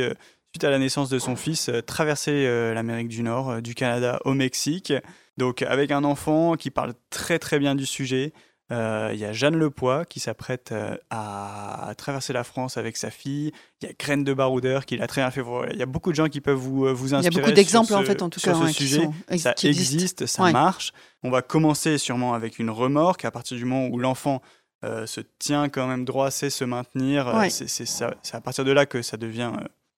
suite 0.53 0.63
à 0.63 0.69
la 0.69 0.79
naissance 0.79 1.09
de 1.09 1.19
son 1.19 1.35
fils 1.35 1.69
traverser 1.85 2.73
l'Amérique 2.73 3.09
du 3.09 3.23
Nord, 3.23 3.61
du 3.61 3.75
Canada 3.75 4.19
au 4.23 4.33
Mexique. 4.33 4.93
Donc 5.37 5.61
avec 5.61 5.91
un 5.91 6.03
enfant 6.03 6.55
qui 6.55 6.71
parle 6.71 6.93
très 7.09 7.39
très 7.39 7.59
bien 7.59 7.75
du 7.75 7.85
sujet, 7.85 8.33
euh, 8.71 9.11
il 9.13 9.19
y 9.19 9.25
a 9.25 9.31
Jeanne 9.31 9.55
Lepoix 9.55 10.05
qui 10.05 10.19
s'apprête 10.19 10.71
euh, 10.71 10.97
à, 11.11 11.93
traverser 11.97 12.33
la 12.33 12.43
France 12.43 12.77
avec 12.77 12.97
sa 12.97 13.11
fille. 13.11 13.51
Il 13.81 13.87
y 13.87 13.91
a 13.91 13.93
Graine 13.97 14.23
de 14.23 14.33
Baroudeur 14.33 14.85
qui 14.85 14.97
l'a 14.97 15.05
très 15.05 15.21
bien 15.21 15.29
fait. 15.29 15.43
Il 15.71 15.77
y 15.77 15.83
a 15.83 15.85
beaucoup 15.85 16.09
de 16.09 16.15
gens 16.15 16.29
qui 16.29 16.41
peuvent 16.41 16.57
vous, 16.57 16.85
euh, 16.85 16.91
vous 16.91 17.13
inspirer. 17.13 17.31
Il 17.31 17.35
y 17.35 17.39
a 17.39 17.41
beaucoup 17.41 17.55
d'exemples 17.55 17.93
en 17.93 18.03
fait 18.03 18.21
en 18.23 18.29
tout 18.29 18.39
cas 18.39 18.55
sur 18.55 18.67
ce 18.67 18.73
sujet. 18.73 19.07
ça 19.37 19.53
existe, 19.63 20.25
ça 20.25 20.51
marche. 20.51 20.93
On 21.21 21.29
va 21.29 21.41
commencer 21.41 21.97
sûrement 21.97 22.33
avec 22.33 22.57
une 22.57 22.71
remorque 22.71 23.25
à 23.25 23.31
partir 23.31 23.57
du 23.57 23.65
moment 23.65 23.87
où 23.87 23.99
l'enfant 23.99 24.41
se 24.83 25.21
tient 25.39 25.67
quand 25.69 25.87
même 25.87 26.05
droit, 26.05 26.31
sait 26.31 26.49
se 26.49 26.63
maintenir. 26.63 27.31
C'est 27.49 28.35
à 28.35 28.41
partir 28.41 28.65
de 28.65 28.71
là 28.71 28.85
que 28.85 29.01
ça 29.01 29.17
devient 29.17 29.51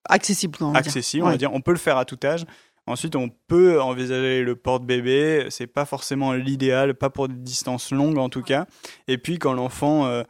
accessible. 0.10 0.58
On 0.62 0.74
accessible, 0.74 1.26
on 1.26 1.30
va 1.30 1.38
dire. 1.38 1.54
On 1.54 1.62
peut 1.62 1.72
le 1.72 1.78
faire 1.78 1.98
à 1.98 2.06
tout 2.06 2.20
âge. 2.24 2.46
Ensuite, 2.88 3.18
on 3.18 3.30
peut 3.48 3.82
envisager 3.82 4.44
le 4.44 4.56
porte-bébé. 4.56 5.48
C'est 5.50 5.68
pas 5.68 5.86
forcément 5.86 6.32
l'idéal, 6.34 6.96
pas 6.96 7.10
pour 7.10 7.28
des 7.28 7.36
distances 7.36 7.92
longues 7.92 8.18
en 8.18 8.30
tout 8.30 8.42
cas. 8.42 8.66
Et 9.10 9.18
puis, 9.18 9.40
quand 9.40 9.52
l'enfant 9.52 10.06
euh, 10.06 10.24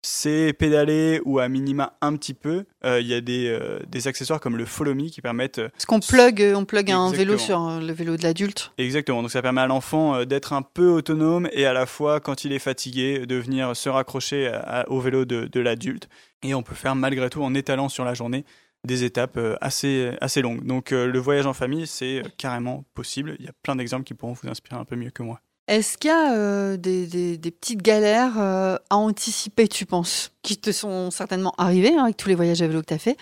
sait 0.00 0.52
pédaler 0.52 1.20
ou 1.24 1.40
à 1.40 1.48
minima 1.48 1.94
un 2.00 2.14
petit 2.14 2.34
peu, 2.34 2.66
euh, 2.84 3.00
il 3.00 3.08
y 3.08 3.14
a 3.14 3.20
des, 3.20 3.48
euh, 3.48 3.80
des, 3.88 4.06
accessoires 4.06 4.38
comme 4.38 4.56
le 4.56 4.64
Follow 4.64 4.94
Me 4.94 5.08
qui 5.08 5.20
permettent. 5.22 5.58
Est-ce 5.58 5.86
qu'on 5.86 5.98
plug, 5.98 6.52
on 6.54 6.64
plug 6.64 6.92
un 6.92 7.10
vélo 7.10 7.36
sur 7.36 7.80
le 7.80 7.92
vélo 7.92 8.16
de 8.16 8.22
l'adulte 8.22 8.72
Exactement. 8.78 9.20
Donc, 9.20 9.32
ça 9.32 9.42
permet 9.42 9.62
à 9.62 9.66
l'enfant 9.66 10.24
d'être 10.24 10.52
un 10.52 10.62
peu 10.62 10.90
autonome 10.90 11.48
et 11.52 11.66
à 11.66 11.72
la 11.72 11.84
fois, 11.84 12.20
quand 12.20 12.44
il 12.44 12.52
est 12.52 12.60
fatigué, 12.60 13.26
de 13.26 13.34
venir 13.34 13.74
se 13.74 13.88
raccrocher 13.88 14.52
au 14.86 15.00
vélo 15.00 15.24
de, 15.24 15.46
de 15.46 15.60
l'adulte. 15.60 16.08
Et 16.44 16.54
on 16.54 16.62
peut 16.62 16.76
faire 16.76 16.94
malgré 16.94 17.28
tout 17.28 17.42
en 17.42 17.54
étalant 17.54 17.88
sur 17.88 18.04
la 18.04 18.14
journée 18.14 18.44
des 18.84 19.04
étapes 19.04 19.36
euh, 19.36 19.56
assez, 19.60 20.12
assez 20.20 20.42
longues. 20.42 20.64
Donc 20.64 20.92
euh, 20.92 21.06
le 21.06 21.18
voyage 21.18 21.46
en 21.46 21.54
famille, 21.54 21.86
c'est 21.86 22.18
euh, 22.18 22.28
carrément 22.36 22.84
possible. 22.94 23.36
Il 23.38 23.46
y 23.46 23.48
a 23.48 23.52
plein 23.62 23.76
d'exemples 23.76 24.04
qui 24.04 24.14
pourront 24.14 24.34
vous 24.34 24.48
inspirer 24.48 24.76
un 24.76 24.84
peu 24.84 24.96
mieux 24.96 25.10
que 25.10 25.22
moi. 25.22 25.40
Est-ce 25.66 25.96
qu'il 25.96 26.10
y 26.10 26.12
a 26.12 26.76
des, 26.76 27.38
des, 27.38 27.50
petites 27.50 27.80
galères 27.80 28.38
à 28.38 28.78
anticiper, 28.90 29.66
tu 29.66 29.86
penses, 29.86 30.30
qui 30.42 30.58
te 30.58 30.72
sont 30.72 31.10
certainement 31.10 31.54
arrivées 31.56 31.94
hein, 31.94 32.04
avec 32.04 32.18
tous 32.18 32.28
les 32.28 32.34
voyages 32.34 32.60
à 32.60 32.66
vélo 32.66 32.82
que 32.82 32.88
tu 32.88 32.94
as 32.94 32.98
fait 32.98 33.16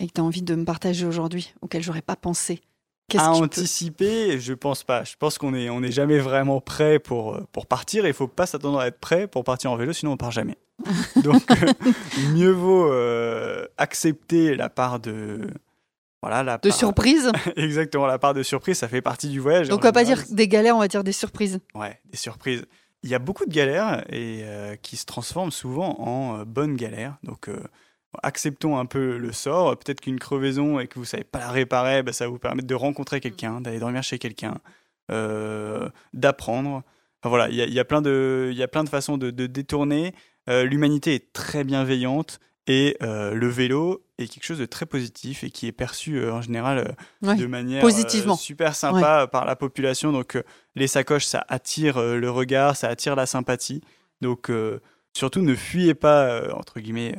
et 0.00 0.08
que 0.08 0.12
tu 0.12 0.20
as 0.20 0.24
envie 0.24 0.42
de 0.42 0.56
me 0.56 0.64
partager 0.64 1.06
aujourd'hui, 1.06 1.54
auxquelles 1.62 1.84
j'aurais 1.84 2.02
pas 2.02 2.16
pensé? 2.16 2.60
À 3.16 3.32
anticiper, 3.32 4.40
je 4.40 4.52
pense 4.54 4.82
pas. 4.82 5.04
Je 5.04 5.14
pense 5.18 5.38
qu'on 5.38 5.52
n'est 5.52 5.70
on 5.70 5.82
est 5.82 5.92
jamais 5.92 6.18
vraiment 6.18 6.60
prêt 6.60 6.98
pour, 6.98 7.38
pour 7.52 7.66
partir. 7.66 8.06
Il 8.06 8.12
faut 8.12 8.28
pas 8.28 8.46
s'attendre 8.46 8.80
à 8.80 8.88
être 8.88 8.98
prêt 8.98 9.26
pour 9.26 9.44
partir 9.44 9.70
en 9.70 9.76
vélo, 9.76 9.92
sinon 9.92 10.12
on 10.12 10.16
part 10.16 10.30
jamais. 10.30 10.56
Donc, 11.22 11.42
euh, 11.50 11.72
mieux 12.32 12.50
vaut 12.50 12.90
euh, 12.92 13.66
accepter 13.78 14.54
la 14.56 14.68
part 14.68 15.00
de. 15.00 15.48
Voilà, 16.22 16.42
la 16.42 16.58
de 16.58 16.70
surprise 16.70 17.30
Exactement, 17.56 18.06
la 18.06 18.18
part 18.18 18.32
de 18.32 18.42
surprise, 18.42 18.78
ça 18.78 18.88
fait 18.88 19.02
partie 19.02 19.28
du 19.28 19.40
voyage. 19.40 19.68
Donc, 19.68 19.80
on 19.80 19.82
va 19.82 19.92
pas 19.92 20.04
dire 20.04 20.22
des 20.30 20.48
galères, 20.48 20.74
on 20.74 20.80
va 20.80 20.88
dire 20.88 21.04
des 21.04 21.12
surprises. 21.12 21.60
Ouais, 21.74 22.00
des 22.10 22.16
surprises. 22.16 22.64
Il 23.02 23.10
y 23.10 23.14
a 23.14 23.18
beaucoup 23.18 23.44
de 23.44 23.52
galères 23.52 24.02
et 24.08 24.40
euh, 24.44 24.76
qui 24.76 24.96
se 24.96 25.04
transforment 25.04 25.50
souvent 25.50 26.00
en 26.00 26.44
bonnes 26.46 26.76
galères. 26.76 27.18
Donc, 27.22 27.50
acceptons 28.22 28.78
un 28.78 28.86
peu 28.86 29.18
le 29.18 29.32
sort. 29.32 29.76
Peut-être 29.78 30.00
qu'une 30.00 30.18
crevaison 30.18 30.80
et 30.80 30.86
que 30.86 30.98
vous 30.98 31.04
savez 31.04 31.24
pas 31.24 31.40
la 31.40 31.50
réparer, 31.50 32.02
bah, 32.02 32.12
ça 32.12 32.24
va 32.24 32.30
vous 32.30 32.38
permettre 32.38 32.68
de 32.68 32.74
rencontrer 32.74 33.20
quelqu'un, 33.20 33.60
d'aller 33.60 33.78
dormir 33.78 34.02
chez 34.02 34.18
quelqu'un, 34.18 34.56
d'apprendre. 36.12 36.82
Enfin, 37.24 37.30
voilà, 37.30 37.48
il 37.48 37.56
y, 37.56 37.80
a, 37.80 37.84
plein 37.86 38.02
de, 38.02 38.50
il 38.52 38.58
y 38.58 38.62
a 38.62 38.68
plein 38.68 38.84
de 38.84 38.88
façons 38.90 39.16
de, 39.16 39.30
de 39.30 39.46
détourner. 39.46 40.12
Euh, 40.50 40.64
l'humanité 40.64 41.14
est 41.14 41.32
très 41.32 41.64
bienveillante 41.64 42.38
et 42.66 42.96
euh, 43.02 43.32
le 43.32 43.48
vélo 43.48 44.04
est 44.18 44.26
quelque 44.26 44.44
chose 44.44 44.58
de 44.58 44.66
très 44.66 44.84
positif 44.84 45.42
et 45.42 45.50
qui 45.50 45.66
est 45.66 45.72
perçu 45.72 46.18
euh, 46.18 46.34
en 46.34 46.42
général 46.42 46.94
de 47.22 47.46
manière 47.46 47.80
Positivement. 47.80 48.36
super 48.36 48.74
sympa 48.74 49.26
par 49.26 49.46
la 49.46 49.56
population. 49.56 50.12
Donc 50.12 50.38
les 50.74 50.86
sacoches, 50.86 51.24
ça 51.24 51.44
attire 51.48 51.98
le 52.00 52.30
regard, 52.30 52.76
ça 52.76 52.88
attire 52.88 53.16
la 53.16 53.26
sympathie. 53.26 53.80
Donc 54.20 54.50
surtout 55.14 55.40
ne 55.40 55.54
fuyez 55.54 55.94
pas, 55.94 56.54
entre 56.54 56.80
guillemets, 56.80 57.16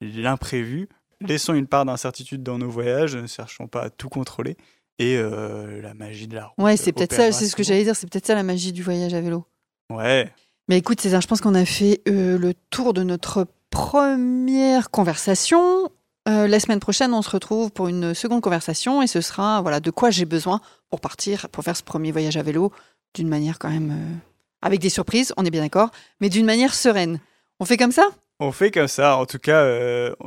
l'imprévu. 0.00 0.88
Laissons 1.20 1.54
une 1.54 1.66
part 1.66 1.84
d'incertitude 1.84 2.42
dans 2.42 2.58
nos 2.58 2.70
voyages, 2.70 3.16
ne 3.16 3.26
cherchons 3.26 3.66
pas 3.66 3.82
à 3.82 3.90
tout 3.90 4.08
contrôler. 4.08 4.56
Et 5.00 5.16
la 5.16 5.94
magie 5.94 6.26
de 6.26 6.34
la 6.34 6.46
route. 6.46 6.58
Ouais, 6.58 6.76
c'est 6.76 6.92
peut-être 6.92 7.14
ça, 7.14 7.30
c'est 7.30 7.46
ce 7.46 7.54
que 7.54 7.62
j'allais 7.62 7.84
dire, 7.84 7.94
c'est 7.94 8.08
peut-être 8.10 8.26
ça 8.26 8.34
la 8.34 8.42
magie 8.42 8.72
du 8.72 8.82
voyage 8.82 9.14
à 9.14 9.20
vélo. 9.20 9.44
Ouais. 9.90 10.32
Mais 10.68 10.76
écoute 10.76 11.00
César, 11.00 11.22
je 11.22 11.26
pense 11.26 11.40
qu'on 11.40 11.54
a 11.54 11.64
fait 11.64 12.02
euh, 12.08 12.38
le 12.38 12.52
tour 12.70 12.92
de 12.92 13.02
notre 13.02 13.46
première 13.70 14.90
conversation. 14.90 15.90
Euh, 16.28 16.46
la 16.46 16.60
semaine 16.60 16.78
prochaine, 16.78 17.14
on 17.14 17.22
se 17.22 17.30
retrouve 17.30 17.70
pour 17.70 17.88
une 17.88 18.12
seconde 18.12 18.42
conversation 18.42 19.00
et 19.00 19.06
ce 19.06 19.22
sera 19.22 19.62
voilà 19.62 19.80
de 19.80 19.90
quoi 19.90 20.10
j'ai 20.10 20.26
besoin 20.26 20.60
pour 20.90 21.00
partir, 21.00 21.48
pour 21.48 21.64
faire 21.64 21.76
ce 21.76 21.82
premier 21.82 22.12
voyage 22.12 22.36
à 22.36 22.42
vélo 22.42 22.70
d'une 23.14 23.28
manière 23.28 23.58
quand 23.58 23.70
même 23.70 23.92
euh, 23.92 24.16
avec 24.60 24.80
des 24.80 24.90
surprises, 24.90 25.32
on 25.38 25.44
est 25.46 25.50
bien 25.50 25.62
d'accord, 25.62 25.90
mais 26.20 26.28
d'une 26.28 26.44
manière 26.44 26.74
sereine. 26.74 27.18
On 27.60 27.64
fait 27.64 27.78
comme 27.78 27.92
ça? 27.92 28.06
On 28.40 28.52
fait 28.52 28.70
comme 28.70 28.88
ça. 28.88 29.16
En 29.16 29.26
tout 29.26 29.38
cas, 29.38 29.66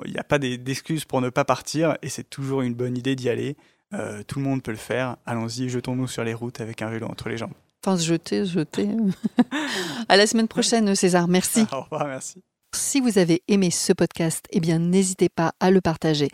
il 0.05 0.11
n'y 0.11 0.17
a 0.17 0.23
pas 0.23 0.39
d'excuses 0.39 1.05
pour 1.05 1.21
ne 1.21 1.29
pas 1.29 1.45
partir 1.45 1.97
et 2.01 2.09
c'est 2.09 2.29
toujours 2.29 2.61
une 2.61 2.73
bonne 2.73 2.97
idée 2.97 3.15
d'y 3.15 3.29
aller. 3.29 3.55
tout 4.27 4.39
le 4.39 4.45
monde 4.45 4.61
peut 4.61 4.71
le 4.71 4.77
faire. 4.77 5.17
Allons-y, 5.25 5.69
jetons-nous 5.69 6.07
sur 6.07 6.23
les 6.23 6.33
routes 6.33 6.59
avec 6.61 6.81
un 6.81 6.89
vélo 6.89 7.07
entre 7.07 7.29
les 7.29 7.37
jambes. 7.37 7.53
Enfin, 7.83 7.97
se 7.97 8.05
jeter, 8.05 8.45
se 8.45 8.51
jeter. 8.51 8.89
à 10.09 10.15
la 10.17 10.27
semaine 10.27 10.47
prochaine, 10.47 10.93
César. 10.93 11.27
Merci. 11.27 11.65
Au 11.71 11.81
revoir, 11.81 12.05
merci. 12.05 12.43
Si 12.73 13.01
vous 13.01 13.17
avez 13.17 13.41
aimé 13.47 13.71
ce 13.71 13.91
podcast, 13.91 14.45
eh 14.51 14.59
bien, 14.59 14.79
n'hésitez 14.79 15.29
pas 15.29 15.53
à 15.59 15.71
le 15.71 15.81
partager 15.81 16.29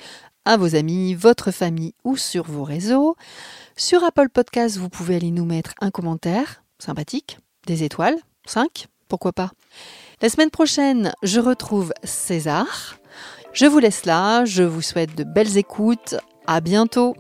à 0.46 0.58
vos 0.58 0.76
amis, 0.76 1.14
votre 1.14 1.52
famille 1.52 1.94
ou 2.04 2.16
sur 2.16 2.44
vos 2.44 2.64
réseaux. 2.64 3.16
Sur 3.76 4.04
Apple 4.04 4.30
Podcast, 4.30 4.78
vous 4.78 4.90
pouvez 4.90 5.16
aller 5.16 5.32
nous 5.32 5.46
mettre 5.46 5.74
un 5.82 5.90
commentaire 5.90 6.64
sympathique, 6.80 7.40
des 7.66 7.84
étoiles, 7.84 8.16
5, 8.46 8.88
pourquoi 9.08 9.34
pas. 9.34 9.52
La 10.20 10.30
semaine 10.30 10.50
prochaine, 10.50 11.14
je 11.22 11.40
retrouve 11.40 11.94
César. 12.04 12.98
Je 13.54 13.68
vous 13.68 13.78
laisse 13.78 14.06
là, 14.06 14.46
je 14.46 14.64
vous 14.64 14.82
souhaite 14.82 15.16
de 15.16 15.24
belles 15.24 15.58
écoutes. 15.58 16.16
À 16.48 16.60
bientôt. 16.60 17.16